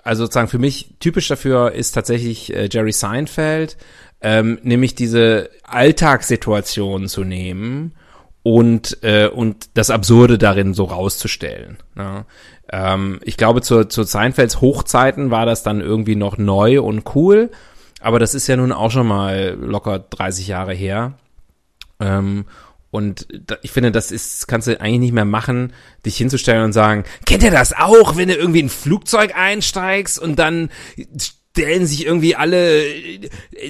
[0.02, 3.78] also sozusagen für mich typisch dafür ist tatsächlich äh, Jerry Seinfeld,
[4.22, 7.94] ähm, nämlich diese Alltagssituation zu nehmen
[8.42, 11.78] und äh, und das Absurde darin so rauszustellen.
[11.94, 12.24] Ne?
[12.70, 17.50] Ähm, ich glaube zu zu Seinfelds Hochzeiten war das dann irgendwie noch neu und cool,
[18.00, 21.14] aber das ist ja nun auch schon mal locker 30 Jahre her.
[21.98, 22.46] Ähm,
[22.90, 23.28] und
[23.62, 25.72] ich finde, das ist, kannst du eigentlich nicht mehr machen,
[26.04, 30.18] dich hinzustellen und sagen, kennt ihr das auch, wenn du irgendwie in ein Flugzeug einsteigst
[30.18, 30.70] und dann
[31.52, 32.84] stellen sich irgendwie alle,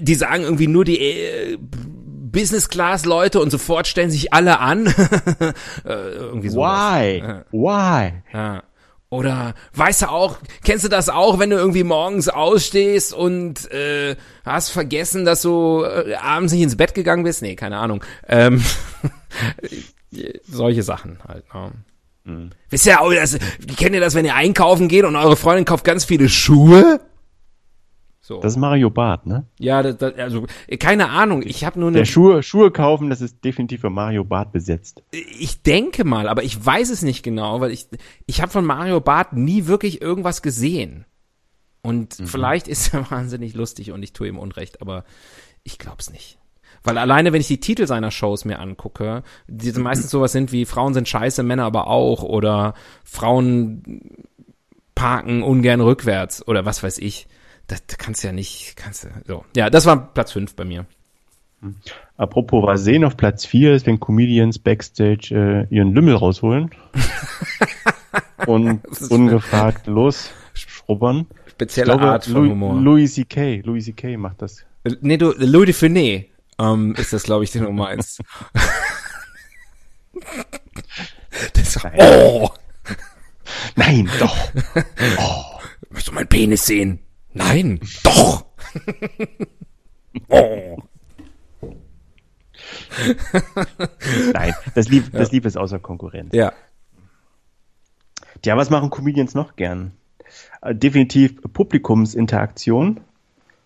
[0.01, 4.87] die sagen irgendwie nur die äh, Business Class Leute und sofort stellen sich alle an.
[5.85, 6.93] äh, irgendwie sowas.
[6.95, 7.19] Why?
[7.19, 7.45] Ja.
[7.51, 8.13] Why?
[8.33, 8.63] Ja.
[9.09, 14.15] Oder weißt du auch, kennst du das auch, wenn du irgendwie morgens ausstehst und äh,
[14.45, 17.43] hast vergessen, dass du äh, abends nicht ins Bett gegangen bist?
[17.43, 18.05] Nee, keine Ahnung.
[18.29, 18.63] Ähm,
[20.47, 21.45] solche Sachen halt.
[22.25, 22.51] Ne?
[22.69, 23.37] Wisst ihr auch, das,
[23.77, 27.01] kennt ihr das, wenn ihr einkaufen geht und eure Freundin kauft ganz viele Schuhe?
[28.31, 28.39] So.
[28.39, 29.45] Das ist Mario Barth, ne?
[29.59, 30.47] ja, das, das, also
[30.79, 31.43] keine Ahnung.
[31.45, 35.03] Ich habe nur eine Der Schuhe, Schuhe kaufen, das ist definitiv für Mario Barth besetzt.
[35.11, 37.89] Ich denke mal, aber ich weiß es nicht genau, weil ich
[38.27, 41.07] ich habe von Mario Barth nie wirklich irgendwas gesehen.
[41.83, 45.03] Und vielleicht ist er wahnsinnig lustig und ich tue ihm Unrecht, aber
[45.65, 46.39] ich glaub's nicht.
[46.85, 50.67] Weil alleine, wenn ich die Titel seiner Shows mir angucke, die meistens sowas sind wie
[50.67, 54.23] Frauen sind scheiße, Männer aber auch oder Frauen
[54.95, 57.27] parken ungern rückwärts oder was weiß ich.
[57.71, 59.45] Das, kannst du ja nicht, kannst du, so.
[59.55, 60.87] Ja, das war Platz fünf bei mir.
[62.17, 66.71] Apropos was sehen auf Platz 4 ist, wenn Comedians Backstage äh, ihren Lümmel rausholen
[68.47, 71.27] und ungefragt los schrubbern.
[71.47, 72.81] Spezielle glaube, Art von Louis, Humor.
[72.81, 73.61] Louis C.K.
[73.65, 74.17] Louis C.K.
[74.17, 74.65] macht das.
[75.01, 76.25] Nee, du, Louis de Funès
[76.59, 78.21] ähm, ist das, glaube ich, den du meinst.
[81.53, 82.51] das, oh,
[83.77, 84.37] Nein, doch.
[85.91, 87.01] möchtest du meinen Penis sehen?
[87.33, 88.45] Nein, doch.
[90.29, 90.77] oh.
[94.33, 96.35] Nein, das Lieb, das Lieb ist außer Konkurrenz.
[96.35, 96.53] Ja,
[98.45, 99.93] Ja, was machen Comedians noch gern?
[100.63, 103.01] Äh, definitiv Publikumsinteraktion,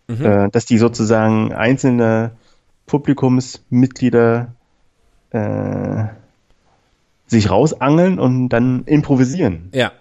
[0.09, 2.33] äh, dass die sozusagen einzelne
[2.87, 4.55] Publikumsmitglieder
[5.31, 6.05] äh,
[7.27, 9.71] sich rausangeln und dann improvisieren.
[9.73, 9.93] ja,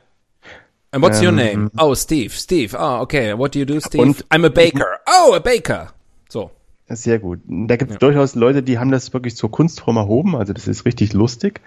[0.93, 1.71] And what's your Ähm, name?
[1.77, 2.29] Oh, Steve.
[2.33, 2.77] Steve.
[2.79, 3.33] Oh, okay.
[3.37, 4.01] What do you do, Steve?
[4.03, 4.99] Und- I'm a baker.
[5.07, 5.91] Oh, a baker.
[6.29, 6.51] So.
[6.87, 7.39] Sehr gut.
[7.47, 10.85] Da gibt es durchaus Leute, die haben das wirklich zur Kunstform erhoben, also das ist
[10.85, 11.61] richtig lustig.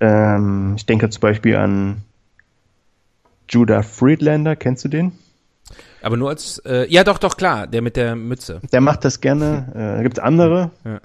[0.00, 2.02] Ähm, ich denke zum Beispiel an
[3.48, 5.12] Judah Friedlander, kennst du den?
[6.02, 7.66] Aber nur als, äh, ja, doch, doch, klar.
[7.66, 8.60] Der mit der Mütze.
[8.72, 9.72] Der macht das gerne.
[9.74, 10.70] Äh, da gibt es andere.
[10.84, 11.00] Ja.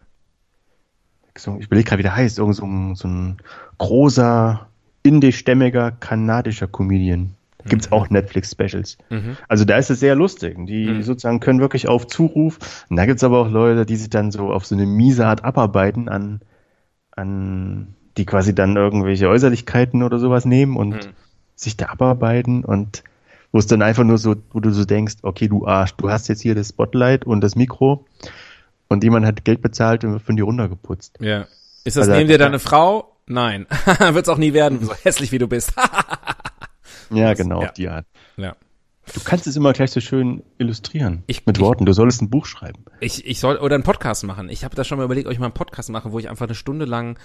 [1.36, 2.38] Ich überlege gerade, wie der heißt.
[2.38, 3.38] Irgend so ein, so ein
[3.80, 4.68] großer,
[5.04, 7.36] indischstämmiger kanadischer Comedian.
[7.66, 8.98] Gibt es auch Netflix-Specials.
[9.48, 10.58] Also da ist es sehr lustig.
[10.66, 12.60] Die sozusagen können wirklich auf Zuruf.
[12.90, 15.26] Und da gibt es aber auch Leute, die sich dann so auf so eine miese
[15.28, 16.42] Art abarbeiten an,
[17.12, 21.10] an die quasi dann irgendwelche Äußerlichkeiten oder sowas nehmen und
[21.56, 23.04] sich da abarbeiten und
[23.54, 26.28] wo es dann einfach nur so, wo du so denkst, okay, du Arsch, du hast
[26.28, 28.06] jetzt hier das Spotlight und das Mikro
[28.90, 31.18] und jemand hat Geld bezahlt und wird von dir runtergeputzt.
[31.22, 31.46] Ja.
[31.86, 33.13] Ist das Also- neben dir deine Frau?
[33.28, 33.68] Nein.
[34.00, 35.74] Wird's auch nie werden, so hässlich wie du bist.
[37.10, 37.72] Ja, genau, ja.
[37.72, 38.08] die Art.
[38.38, 38.56] ja.
[39.14, 41.24] Du kannst es immer gleich so schön illustrieren.
[41.28, 41.86] Ich- mit ich- Worten.
[41.86, 42.86] Du solltest ein Buch schreiben.
[43.02, 44.50] Ich, ich soll, oder einen Podcast machen.
[44.50, 46.46] Ich habe da schon mal überlegt, ob ich mal einen Podcast mache, wo ich einfach
[46.48, 47.20] eine Stunde lang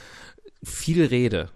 [0.62, 1.48] viel rede.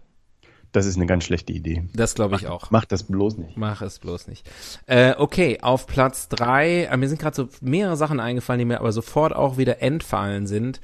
[0.70, 1.86] Das ist eine ganz schlechte Idee.
[1.92, 2.70] Das glaube ich auch.
[2.70, 3.56] Mach das bloß nicht.
[3.58, 4.48] Mach es bloß nicht.
[4.86, 6.84] Äh, okay, auf Platz drei.
[6.84, 10.46] Äh, mir sind gerade so mehrere Sachen eingefallen, die mir aber sofort auch wieder entfallen
[10.46, 10.80] sind.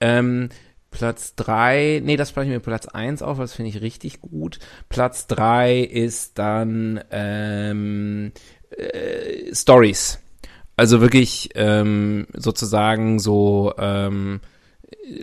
[0.00, 0.48] Ähm,
[0.90, 4.58] Platz drei, nee, das spreche ich mir Platz eins auf, das finde ich richtig gut.
[4.88, 8.32] Platz drei ist dann ähm,
[8.70, 10.20] äh, Stories.
[10.76, 14.40] Also wirklich ähm, sozusagen so ähm,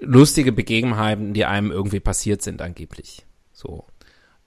[0.02, 3.26] lustige Begebenheiten, die einem irgendwie passiert sind angeblich.
[3.54, 3.86] So.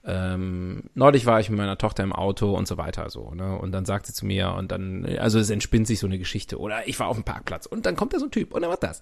[0.05, 3.57] Ähm, neulich war ich mit meiner Tochter im Auto und so weiter so, ne?
[3.57, 6.57] Und dann sagt sie zu mir und dann, also es entspinnt sich so eine Geschichte.
[6.57, 8.69] Oder ich war auf dem Parkplatz und dann kommt da so ein Typ und er
[8.69, 9.01] macht das.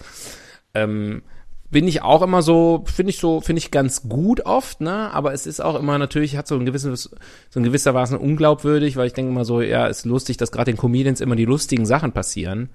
[0.73, 1.21] Ähm,
[1.69, 5.11] bin ich auch immer so, finde ich so, finde ich ganz gut oft, ne?
[5.13, 7.09] Aber es ist auch immer natürlich, hat so ein gewisses,
[7.49, 10.71] so ein gewisser Weise unglaubwürdig, weil ich denke immer so, ja, ist lustig, dass gerade
[10.71, 12.69] den Comedians immer die lustigen Sachen passieren.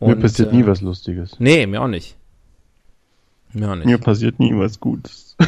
[0.00, 1.36] Mir Und, passiert äh, nie was Lustiges.
[1.38, 2.16] Nee, mir auch nicht.
[3.52, 3.86] Mir auch nicht.
[3.86, 5.36] Mir passiert nie was Gutes.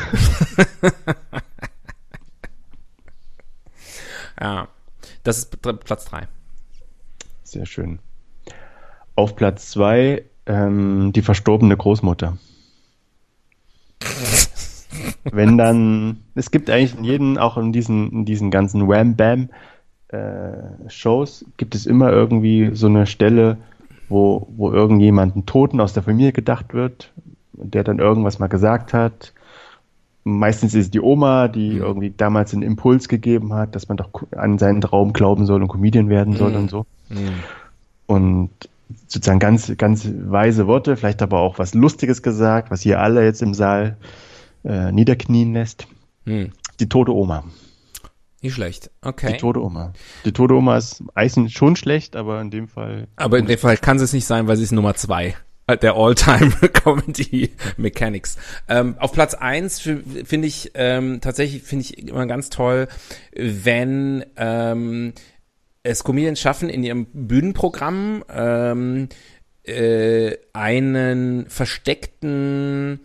[4.40, 4.68] Ja.
[5.22, 6.26] Das ist Platz drei.
[7.42, 7.98] Sehr schön.
[9.14, 12.38] Auf Platz zwei ähm, die verstorbene Großmutter.
[15.24, 19.48] Wenn dann, es gibt eigentlich in jedem, auch in diesen, in diesen ganzen Wham Bam
[20.08, 23.58] äh, Shows, gibt es immer irgendwie so eine Stelle,
[24.08, 27.12] wo, wo irgendjemand einen Toten aus der Familie gedacht wird,
[27.52, 29.32] der dann irgendwas mal gesagt hat.
[30.24, 34.10] Meistens ist es die Oma, die irgendwie damals einen Impuls gegeben hat, dass man doch
[34.36, 36.86] an seinen Traum glauben soll und Comedian werden soll und so.
[38.06, 38.50] Und
[39.06, 43.42] sozusagen ganz, ganz weise Worte, vielleicht aber auch was Lustiges gesagt, was hier alle jetzt
[43.42, 43.96] im Saal
[44.64, 45.86] äh, niederknien lässt.
[46.26, 46.52] Hm.
[46.78, 47.44] Die tote Oma.
[48.42, 48.90] Nicht schlecht.
[49.04, 49.36] Die Okay.
[49.36, 49.92] tote Oma.
[50.24, 53.06] Die tote Oma ist eigentlich schon schlecht, aber in dem Fall.
[53.16, 55.36] Aber in dem Fall kann es nicht sein, weil sie ist Nummer zwei
[55.70, 58.36] äh, der All-Time Comedy Mechanics.
[58.68, 62.88] Ähm, auf Platz eins finde ich ähm, tatsächlich finde ich immer ganz toll,
[63.36, 65.12] wenn ähm,
[65.82, 69.08] es Comedians schaffen in ihrem Bühnenprogramm ähm,
[69.64, 73.00] äh, einen versteckten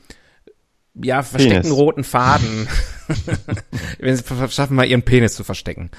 [0.96, 1.78] ja, versteckten Penis.
[1.78, 2.68] roten Faden.
[4.00, 5.92] wenn sie schaffen mal ihren Penis zu verstecken.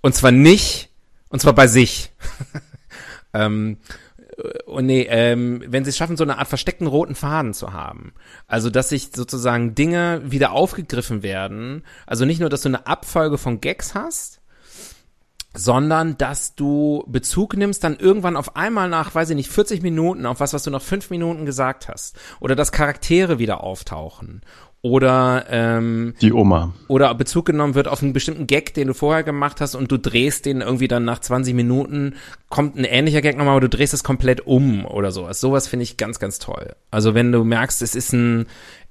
[0.00, 0.90] Und zwar nicht,
[1.28, 2.12] und zwar bei sich.
[3.34, 3.78] ähm,
[4.66, 8.12] und nee, ähm, wenn sie es schaffen, so eine Art versteckten roten Faden zu haben.
[8.46, 11.84] Also, dass sich sozusagen Dinge wieder aufgegriffen werden.
[12.06, 14.40] Also nicht nur, dass du eine Abfolge von Gags hast,
[15.54, 20.26] sondern dass du Bezug nimmst dann irgendwann auf einmal nach, weiß ich nicht, 40 Minuten
[20.26, 22.16] auf was, was du noch fünf Minuten gesagt hast.
[22.40, 24.42] Oder dass Charaktere wieder auftauchen.
[24.84, 26.74] Oder ähm, Die Oma.
[26.88, 29.98] oder Bezug genommen wird auf einen bestimmten Gag, den du vorher gemacht hast und du
[29.98, 32.16] drehst den irgendwie dann nach 20 Minuten,
[32.50, 35.40] kommt ein ähnlicher Gag nochmal, aber du drehst es komplett um oder sowas.
[35.40, 36.76] Sowas finde ich ganz, ganz toll.
[36.90, 38.44] Also wenn du merkst, es ist ein,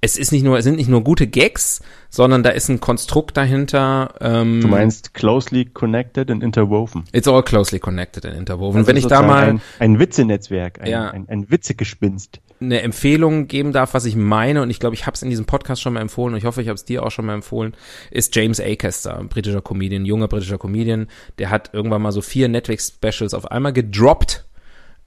[0.03, 3.37] es ist nicht nur, es sind nicht nur gute Gags, sondern da ist ein Konstrukt
[3.37, 4.13] dahinter.
[4.19, 7.05] Ähm, Du meinst closely connected and interwoven.
[7.13, 8.79] It's all closely connected and interwoven.
[8.79, 11.09] Also wenn ich da mal Ein, ein Witzenetzwerk, ein, Ja.
[11.11, 12.41] ein, ein Witzegespinst.
[12.59, 15.45] eine Empfehlung geben darf, was ich meine, und ich glaube, ich habe es in diesem
[15.45, 17.73] Podcast schon mal empfohlen, und ich hoffe, ich habe es dir auch schon mal empfohlen,
[18.11, 21.07] ist James Acaster, ein britischer Comedian, junger britischer Comedian,
[21.39, 24.45] der hat irgendwann mal so vier Netflix-Specials auf einmal gedroppt.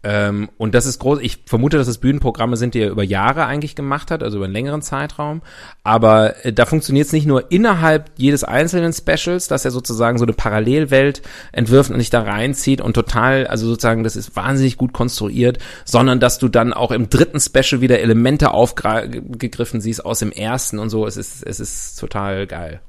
[0.08, 1.18] Ähm, und das ist groß.
[1.20, 4.44] Ich vermute, dass es Bühnenprogramme sind, die er über Jahre eigentlich gemacht hat, also über
[4.44, 5.42] einen längeren Zeitraum.
[5.82, 10.24] Aber äh, da funktioniert es nicht nur innerhalb jedes einzelnen Specials, dass er sozusagen so
[10.24, 14.92] eine Parallelwelt entwirft und sich da reinzieht und total, also sozusagen, das ist wahnsinnig gut
[14.92, 20.30] konstruiert, sondern dass du dann auch im dritten Special wieder Elemente aufgegriffen siehst aus dem
[20.30, 21.04] ersten und so.
[21.04, 22.80] Es ist, es ist total geil.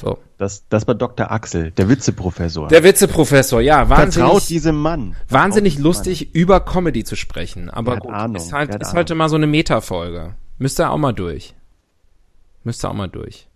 [0.00, 0.18] So.
[0.38, 1.30] Das, das war Dr.
[1.30, 2.68] Axel, der Witzeprofessor.
[2.68, 4.14] Der Witzeprofessor, ja, wahnsinnig.
[4.14, 5.16] Vertraut diesem Mann.
[5.28, 6.30] Wahnsinnig lustig, Mann.
[6.34, 7.68] über Comedy zu sprechen.
[7.70, 10.34] Aber gut, Ahnung, ist halt, ist halt immer so eine Metafolge.
[10.58, 11.54] Müsste auch mal durch.
[12.64, 13.48] Müsste auch mal durch.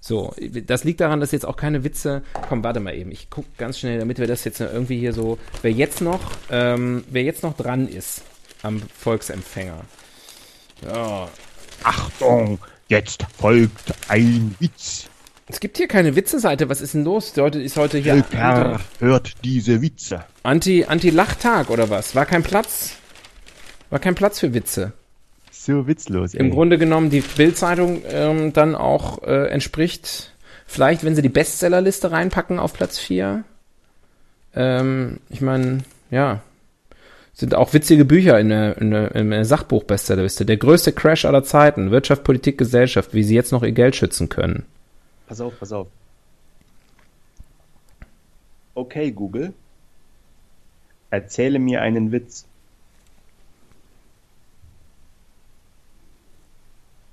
[0.00, 0.34] So,
[0.66, 2.22] das liegt daran, dass jetzt auch keine Witze.
[2.48, 3.12] Komm, warte mal eben.
[3.12, 5.38] Ich guck ganz schnell, damit wir das jetzt irgendwie hier so.
[5.62, 6.20] Wer jetzt noch,
[6.50, 8.22] ähm, wer jetzt noch dran ist
[8.62, 9.80] am Volksempfänger.
[10.84, 11.28] Ja.
[11.84, 12.58] Achtung,
[12.88, 15.08] jetzt folgt ein Witz.
[15.52, 16.68] Es gibt hier keine Witze-Seite.
[16.68, 17.32] Was ist denn los?
[17.36, 18.24] Heute ist heute hier.
[18.24, 20.24] Völker hört diese Witze.
[20.42, 22.14] Anti, Anti-Lachtag oder was?
[22.14, 22.96] War kein Platz?
[23.90, 24.92] War kein Platz für Witze
[25.64, 26.34] so witzlos.
[26.34, 26.40] Ey.
[26.40, 30.32] Im Grunde genommen die Bildzeitung ähm, dann auch äh, entspricht,
[30.66, 33.44] vielleicht, wenn sie die Bestsellerliste reinpacken auf Platz 4.
[34.54, 35.78] Ähm, ich meine,
[36.10, 36.42] ja,
[37.32, 40.44] sind auch witzige Bücher in der, in der, in der Sachbuch-Bestsellerliste.
[40.44, 44.28] Der größte Crash aller Zeiten, Wirtschaft, Politik, Gesellschaft, wie sie jetzt noch ihr Geld schützen
[44.28, 44.66] können.
[45.26, 45.88] Pass auf, pass auf.
[48.74, 49.52] Okay, Google,
[51.10, 52.46] erzähle mir einen Witz.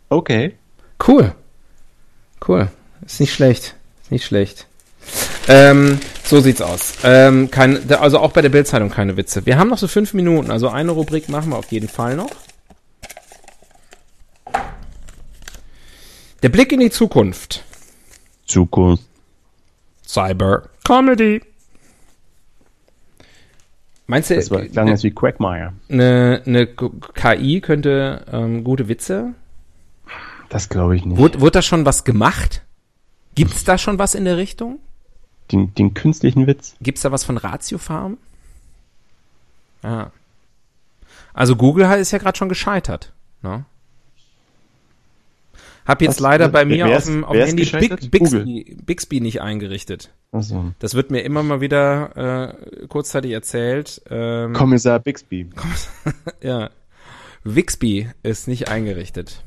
[0.10, 0.56] Okay.
[1.08, 1.34] Cool.
[2.48, 2.70] Cool.
[3.06, 3.76] Ist nicht schlecht.
[4.04, 4.68] Ist nicht schlecht.
[5.48, 6.94] Ähm, so sieht's aus.
[7.04, 9.46] Ähm, kein, also auch bei der Bildzeitung keine Witze.
[9.46, 12.30] Wir haben noch so fünf Minuten, also eine Rubrik machen wir auf jeden Fall noch.
[16.42, 17.64] Der Blick in die Zukunft.
[18.50, 19.04] Zukunft.
[20.06, 21.42] Cyber Comedy.
[24.08, 25.74] Meinst du, das war, klang ne, wie Quagmire.
[25.88, 29.36] Eine, eine KI könnte ähm, gute Witze
[30.50, 31.18] das glaube ich nicht.
[31.18, 32.64] Wurde, wurde da schon was gemacht?
[33.36, 34.80] Gibt's da schon was in der Richtung?
[35.52, 36.76] Den, den künstlichen Witz?
[36.82, 38.18] Gibt's da was von Ratio Farm?
[39.84, 40.08] Ah.
[41.34, 43.14] Also Google ist ja gerade schon gescheitert.
[43.42, 43.64] Ne?
[45.86, 49.42] Hab jetzt was, leider bei mir auf dem, auf dem Handy Big, Bixby, Bixby nicht
[49.42, 50.12] eingerichtet.
[50.32, 50.74] So.
[50.80, 52.54] Das wird mir immer mal wieder
[52.84, 54.02] äh, kurzzeitig erzählt.
[54.10, 55.50] Ähm, Kommissar Bixby.
[56.42, 56.70] ja.
[57.44, 59.44] Wixby ist nicht eingerichtet.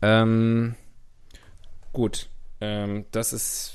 [0.00, 0.74] Ähm,
[1.92, 2.28] gut,
[2.60, 3.74] ähm, das ist.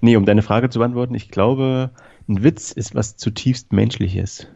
[0.00, 1.92] Nee, um deine Frage zu beantworten, ich glaube,
[2.28, 4.48] ein Witz ist was zutiefst Menschliches.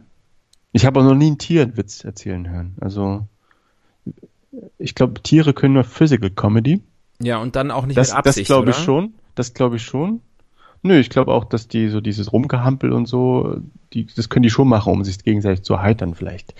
[0.72, 2.76] Ich habe auch noch nie ein Tier einen Witz erzählen hören.
[2.80, 3.28] Also,
[4.78, 6.80] ich glaube, Tiere können nur Physical Comedy.
[7.20, 9.14] Ja, und dann auch nicht das, mit Absicht, Das glaube ich schon.
[9.34, 10.20] Das glaube ich schon.
[10.82, 13.56] Nö, ich glaube auch, dass die so dieses Rumgehampel und so,
[13.92, 16.54] die, das können die schon machen, um sich gegenseitig zu erheitern vielleicht.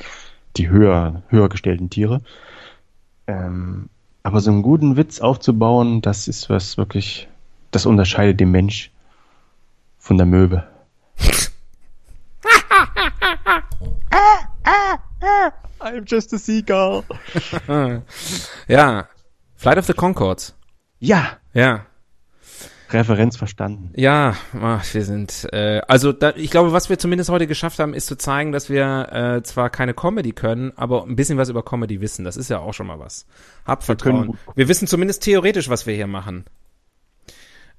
[0.57, 2.22] Die höher, höher gestellten Tiere.
[3.26, 3.88] Ähm,
[4.22, 7.28] aber so einen guten Witz aufzubauen, das ist was wirklich,
[7.72, 8.93] das unterscheidet den Mensch
[9.99, 10.64] von der Möwe.
[15.93, 17.05] I'm just a seagull.
[18.68, 19.09] ja.
[19.57, 20.55] Flight of the Concords.
[20.99, 21.38] Ja.
[21.53, 21.86] Ja.
[22.90, 23.93] Referenz verstanden.
[23.97, 27.95] Ja, ach, wir sind, äh, also da, ich glaube, was wir zumindest heute geschafft haben,
[27.95, 31.62] ist zu zeigen, dass wir äh, zwar keine Comedy können, aber ein bisschen was über
[31.62, 32.24] Comedy wissen.
[32.24, 33.26] Das ist ja auch schon mal was.
[33.64, 34.28] Hab Vertrauen.
[34.28, 36.45] Wir, wir wissen zumindest theoretisch, was wir hier machen.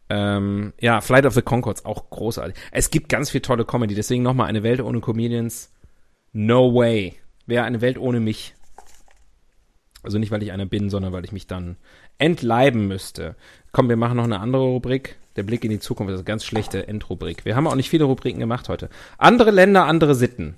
[0.09, 2.55] Ähm, ja, Flight of the Concords, auch großartig.
[2.72, 5.72] Es gibt ganz viel tolle Comedy, deswegen nochmal eine Welt ohne Comedians.
[6.32, 7.20] No way.
[7.46, 8.54] Wäre eine Welt ohne mich.
[10.02, 11.78] Also nicht, weil ich einer bin, sondern weil ich mich dann
[12.18, 13.36] entleiben müsste.
[13.72, 15.18] Komm, wir machen noch eine andere Rubrik.
[15.36, 17.46] Der Blick in die Zukunft das ist eine ganz schlechte Endrubrik.
[17.46, 18.89] Wir haben auch nicht viele Rubriken gemacht heute.
[19.18, 20.56] Andere Länder, andere Sitten.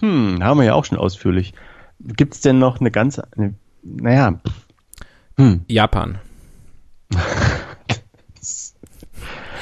[0.00, 1.54] Hm, haben wir ja auch schon ausführlich.
[2.00, 4.40] Gibt es denn noch eine ganz, eine, naja.
[5.36, 5.64] Hm.
[5.68, 6.18] Japan.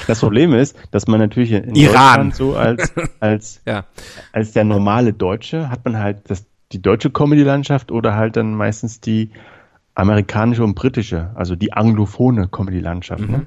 [0.07, 2.31] Das Problem ist, dass man natürlich in Iran.
[2.31, 3.85] Deutschland so als, als, ja.
[4.33, 9.01] als der normale Deutsche hat man halt das, die deutsche Comedy-Landschaft oder halt dann meistens
[9.01, 9.31] die
[9.95, 13.21] amerikanische und britische, also die anglophone Comedy-Landschaft.
[13.21, 13.27] Ne?
[13.27, 13.33] Mhm.
[13.33, 13.47] Ne?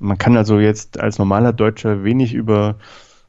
[0.00, 2.76] Man kann also jetzt als normaler Deutscher wenig über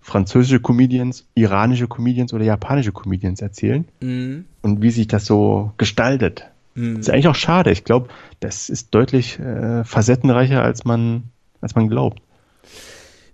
[0.01, 4.45] französische Comedians, iranische Comedians oder japanische Comedians erzählen mhm.
[4.61, 6.45] und wie sich das so gestaltet.
[6.75, 6.95] Mhm.
[6.95, 7.71] Das ist eigentlich auch schade.
[7.71, 8.09] Ich glaube,
[8.39, 11.23] das ist deutlich äh, facettenreicher, als man,
[11.61, 12.21] als man glaubt.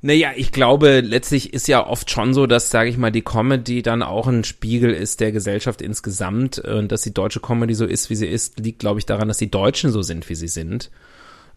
[0.05, 3.81] Naja, ich glaube, letztlich ist ja oft schon so, dass, sage ich mal, die Comedy
[3.81, 6.59] dann auch ein Spiegel ist der Gesellschaft insgesamt.
[6.59, 9.37] Und dass die deutsche Comedy so ist, wie sie ist, liegt, glaube ich, daran, dass
[9.37, 10.91] die Deutschen so sind, wie sie sind.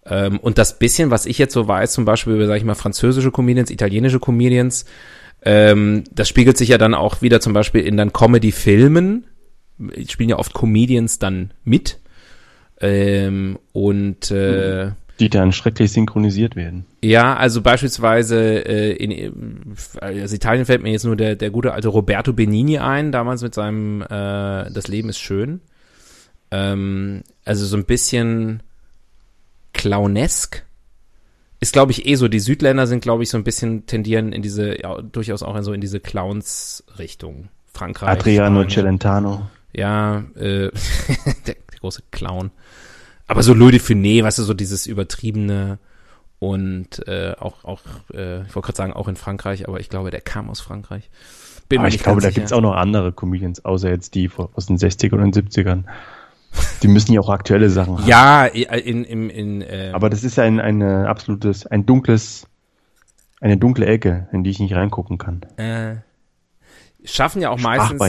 [0.06, 2.74] Ähm, und das bisschen, was ich jetzt so weiß, zum Beispiel über, sage ich mal,
[2.74, 4.86] französische Comedians, italienische Comedians,
[5.42, 9.26] ähm, das spiegelt sich ja dann auch wieder zum Beispiel in dann Comedy-Filmen.
[10.08, 11.98] Spielen ja oft Comedians dann mit.
[12.80, 16.86] Ähm, und äh, mhm die dann schrecklich synchronisiert werden.
[17.02, 19.66] Ja, also beispielsweise äh, in
[20.00, 23.54] also Italien fällt mir jetzt nur der, der gute alte Roberto Benini ein, damals mit
[23.54, 25.60] seinem äh, Das Leben ist schön.
[26.50, 28.62] Ähm, also so ein bisschen
[29.72, 30.64] clownesk,
[31.60, 32.28] ist, glaube ich, eh so.
[32.28, 35.64] Die Südländer sind, glaube ich, so ein bisschen tendieren in diese, ja, durchaus auch in
[35.64, 37.48] so in diese Clowns-Richtung.
[37.72, 38.08] Frankreich.
[38.08, 38.70] Adriano Spanien.
[38.70, 39.50] Celentano.
[39.72, 40.70] Ja, äh,
[41.46, 42.50] der, der große Clown.
[43.28, 45.78] Aber so Louis de Funès, weißt du, so dieses übertriebene
[46.38, 47.80] und äh, auch, auch
[48.12, 51.10] äh, ich wollte gerade sagen, auch in Frankreich, aber ich glaube, der kam aus Frankreich.
[51.68, 52.40] Bin Aber ich glaube, da sicher.
[52.40, 55.84] gibt's auch noch andere Comedians, außer jetzt die aus den 60ern und 70ern.
[56.82, 58.06] Die müssen ja auch aktuelle Sachen haben.
[58.08, 62.46] Ja, in, in, in äh, Aber das ist ja ein, ein äh, absolutes, ein dunkles,
[63.40, 65.42] eine dunkle Ecke, in die ich nicht reingucken kann.
[65.56, 65.96] äh,
[67.04, 68.02] schaffen ja auch meistens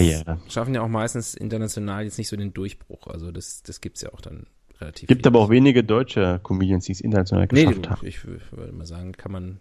[0.48, 3.08] schaffen ja auch meistens international jetzt nicht so den Durchbruch.
[3.08, 4.46] Also das, das gibt's ja auch dann
[4.82, 5.08] relativ.
[5.08, 8.06] Gibt aber auch wenige deutsche Comedians, die es international geschafft haben.
[8.06, 9.60] ich, ich würde mal sagen, kann man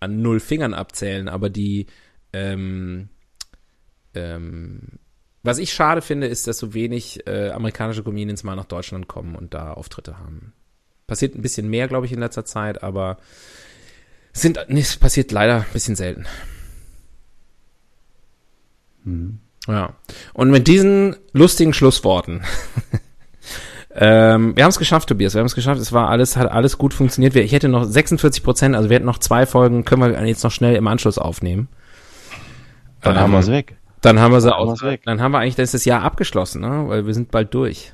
[0.00, 1.86] an null Fingern abzählen, aber die,
[2.32, 3.08] ähm,
[4.14, 4.98] ähm,
[5.42, 9.34] was ich schade finde, ist, dass so wenig äh, amerikanische Comedians mal nach Deutschland kommen
[9.34, 10.52] und da Auftritte haben.
[11.06, 13.18] Passiert ein bisschen mehr, glaube ich, in letzter Zeit, aber
[14.32, 16.26] sind, nee, es passiert leider ein bisschen selten.
[19.04, 19.40] Mhm.
[19.68, 19.96] Ja.
[20.32, 22.42] Und mit diesen lustigen Schlussworten.
[23.94, 25.34] Ähm, wir haben es geschafft, Tobias.
[25.34, 25.80] Wir haben es geschafft.
[25.80, 27.34] Es war alles, hat alles gut funktioniert.
[27.34, 30.44] Wir- Ich hätte noch 46 Prozent, also wir hätten noch zwei Folgen, können wir jetzt
[30.44, 31.68] noch schnell im Anschluss aufnehmen.
[33.02, 33.76] Dann Ähm, haben wir es weg.
[34.00, 34.48] Dann haben wir sie
[34.82, 35.02] weg.
[35.04, 36.84] Dann haben wir eigentlich das, das Jahr abgeschlossen, ne?
[36.88, 37.92] weil wir sind bald durch.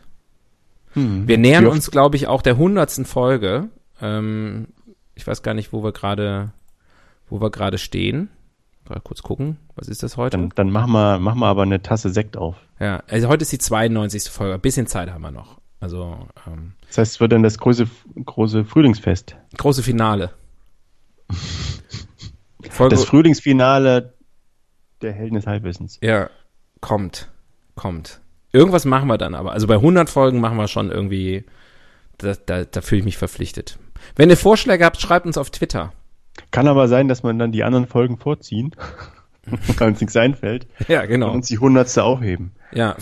[0.94, 1.28] Mhm.
[1.28, 3.68] Wir nähern uns, glaube ich, auch der hundertsten Folge.
[4.00, 4.68] Ähm,
[5.14, 6.50] ich weiß gar nicht, wo wir gerade,
[7.28, 8.30] wo wir gerade stehen.
[8.88, 9.58] Mal kurz gucken.
[9.76, 10.38] Was ist das heute?
[10.38, 12.56] Dann, dann machen wir, machen wir aber eine Tasse Sekt auf.
[12.80, 14.30] Ja, also heute ist die 92.
[14.30, 14.54] Folge.
[14.54, 15.58] Ein bisschen Zeit haben wir noch.
[15.80, 17.86] Also ähm, Das heißt, es wird dann das große,
[18.24, 19.36] große Frühlingsfest.
[19.56, 20.32] große Finale.
[22.70, 24.14] Folge, Das Frühlingsfinale
[25.02, 25.98] der Helden des Halbwissens.
[26.02, 26.28] ja,
[26.80, 27.28] kommt,
[27.76, 28.20] kommt.
[28.52, 29.52] Irgendwas machen wir dann aber.
[29.52, 31.44] Also bei 100 Folgen machen wir schon irgendwie,
[32.18, 33.78] da, da, da fühle ich mich verpflichtet.
[34.16, 35.92] Wenn ihr Vorschläge habt, schreibt uns auf Twitter.
[36.50, 38.74] Kann aber sein, dass man dann die anderen Folgen vorziehen,
[39.78, 41.30] weil uns nichts einfällt, Ja, und genau.
[41.32, 42.52] uns die hundertste aufheben.
[42.72, 42.96] Ja,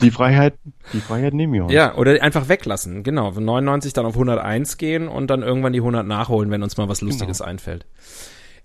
[0.00, 0.54] Die Freiheit,
[0.92, 1.72] die Freiheit nehmen wir uns.
[1.72, 3.02] ja, oder einfach weglassen.
[3.02, 6.76] Genau, von 99 dann auf 101 gehen und dann irgendwann die 100 nachholen, wenn uns
[6.76, 7.86] mal was Lustiges einfällt.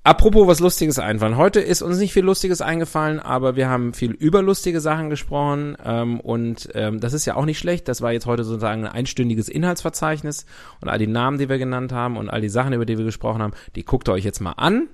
[0.05, 1.37] Apropos was Lustiges einfallen.
[1.37, 5.77] Heute ist uns nicht viel Lustiges eingefallen, aber wir haben viel über lustige Sachen gesprochen
[5.83, 7.87] ähm, und ähm, das ist ja auch nicht schlecht.
[7.87, 10.45] Das war jetzt heute sozusagen ein einstündiges Inhaltsverzeichnis
[10.81, 13.05] und all die Namen, die wir genannt haben und all die Sachen, über die wir
[13.05, 14.89] gesprochen haben, die guckt ihr euch jetzt mal an.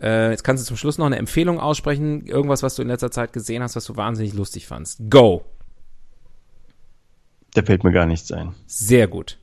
[0.00, 3.10] Äh, jetzt kannst du zum Schluss noch eine Empfehlung aussprechen, irgendwas, was du in letzter
[3.10, 5.00] Zeit gesehen hast, was du wahnsinnig lustig fandst.
[5.08, 5.44] Go!
[7.54, 8.54] Da fällt mir gar nichts ein.
[8.66, 9.38] Sehr gut.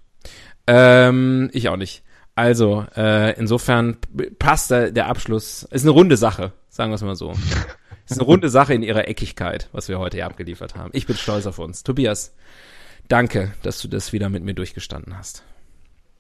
[0.68, 2.04] Ähm, ich auch nicht.
[2.36, 3.98] Also, äh, insofern
[4.40, 5.64] passt der, der Abschluss.
[5.64, 7.34] Ist eine runde Sache, sagen wir es mal so.
[8.10, 10.90] Ist eine runde Sache in ihrer Eckigkeit, was wir heute hier abgeliefert haben.
[10.94, 11.84] Ich bin stolz auf uns.
[11.84, 12.36] Tobias,
[13.08, 15.44] danke, dass du das wieder mit mir durchgestanden hast.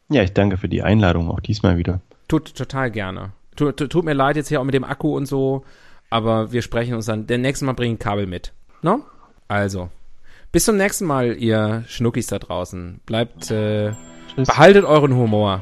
[0.09, 2.01] Ja, ich danke für die Einladung, auch diesmal wieder.
[2.29, 3.33] Tut total gerne.
[3.61, 5.63] Tut, tut, mir leid jetzt hier auch mit dem Akku und so,
[6.09, 7.27] aber wir sprechen uns dann.
[7.27, 8.53] Der nächste Mal bringen Kabel mit.
[8.81, 9.03] No?
[9.47, 9.89] Also,
[10.51, 13.01] bis zum nächsten Mal, ihr Schnuckis da draußen.
[13.05, 13.91] Bleibt, äh,
[14.33, 14.47] Tschüss.
[14.47, 15.61] behaltet euren Humor.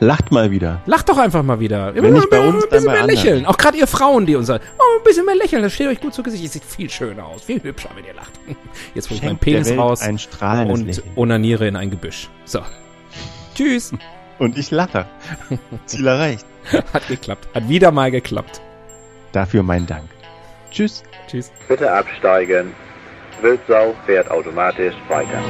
[0.00, 0.82] Lacht mal wieder.
[0.84, 1.94] Lacht doch einfach mal wieder.
[1.94, 3.24] Wenn nicht bei uns, ein bisschen dann bei mehr anderen.
[3.24, 3.46] lächeln.
[3.46, 6.00] Auch gerade ihr Frauen, die uns sagen, oh, ein bisschen mehr lächeln, das steht euch
[6.02, 6.42] gut zu Gesicht.
[6.42, 8.32] Ihr seht viel schöner aus, viel hübscher, wenn ihr lacht.
[8.94, 11.10] Jetzt hole ich meinen Penis raus ein strahlendes und Lächeln.
[11.16, 12.28] onaniere in ein Gebüsch.
[12.44, 12.60] So.
[13.54, 13.94] Tschüss.
[14.38, 15.06] Und ich lache.
[15.86, 16.46] Ziel erreicht.
[16.92, 17.48] Hat geklappt.
[17.54, 18.60] Hat wieder mal geklappt.
[19.32, 20.08] Dafür mein Dank.
[20.70, 21.02] Tschüss.
[21.28, 21.52] Tschüss.
[21.68, 22.72] Bitte absteigen.
[23.42, 25.42] Wildsau fährt automatisch weiter.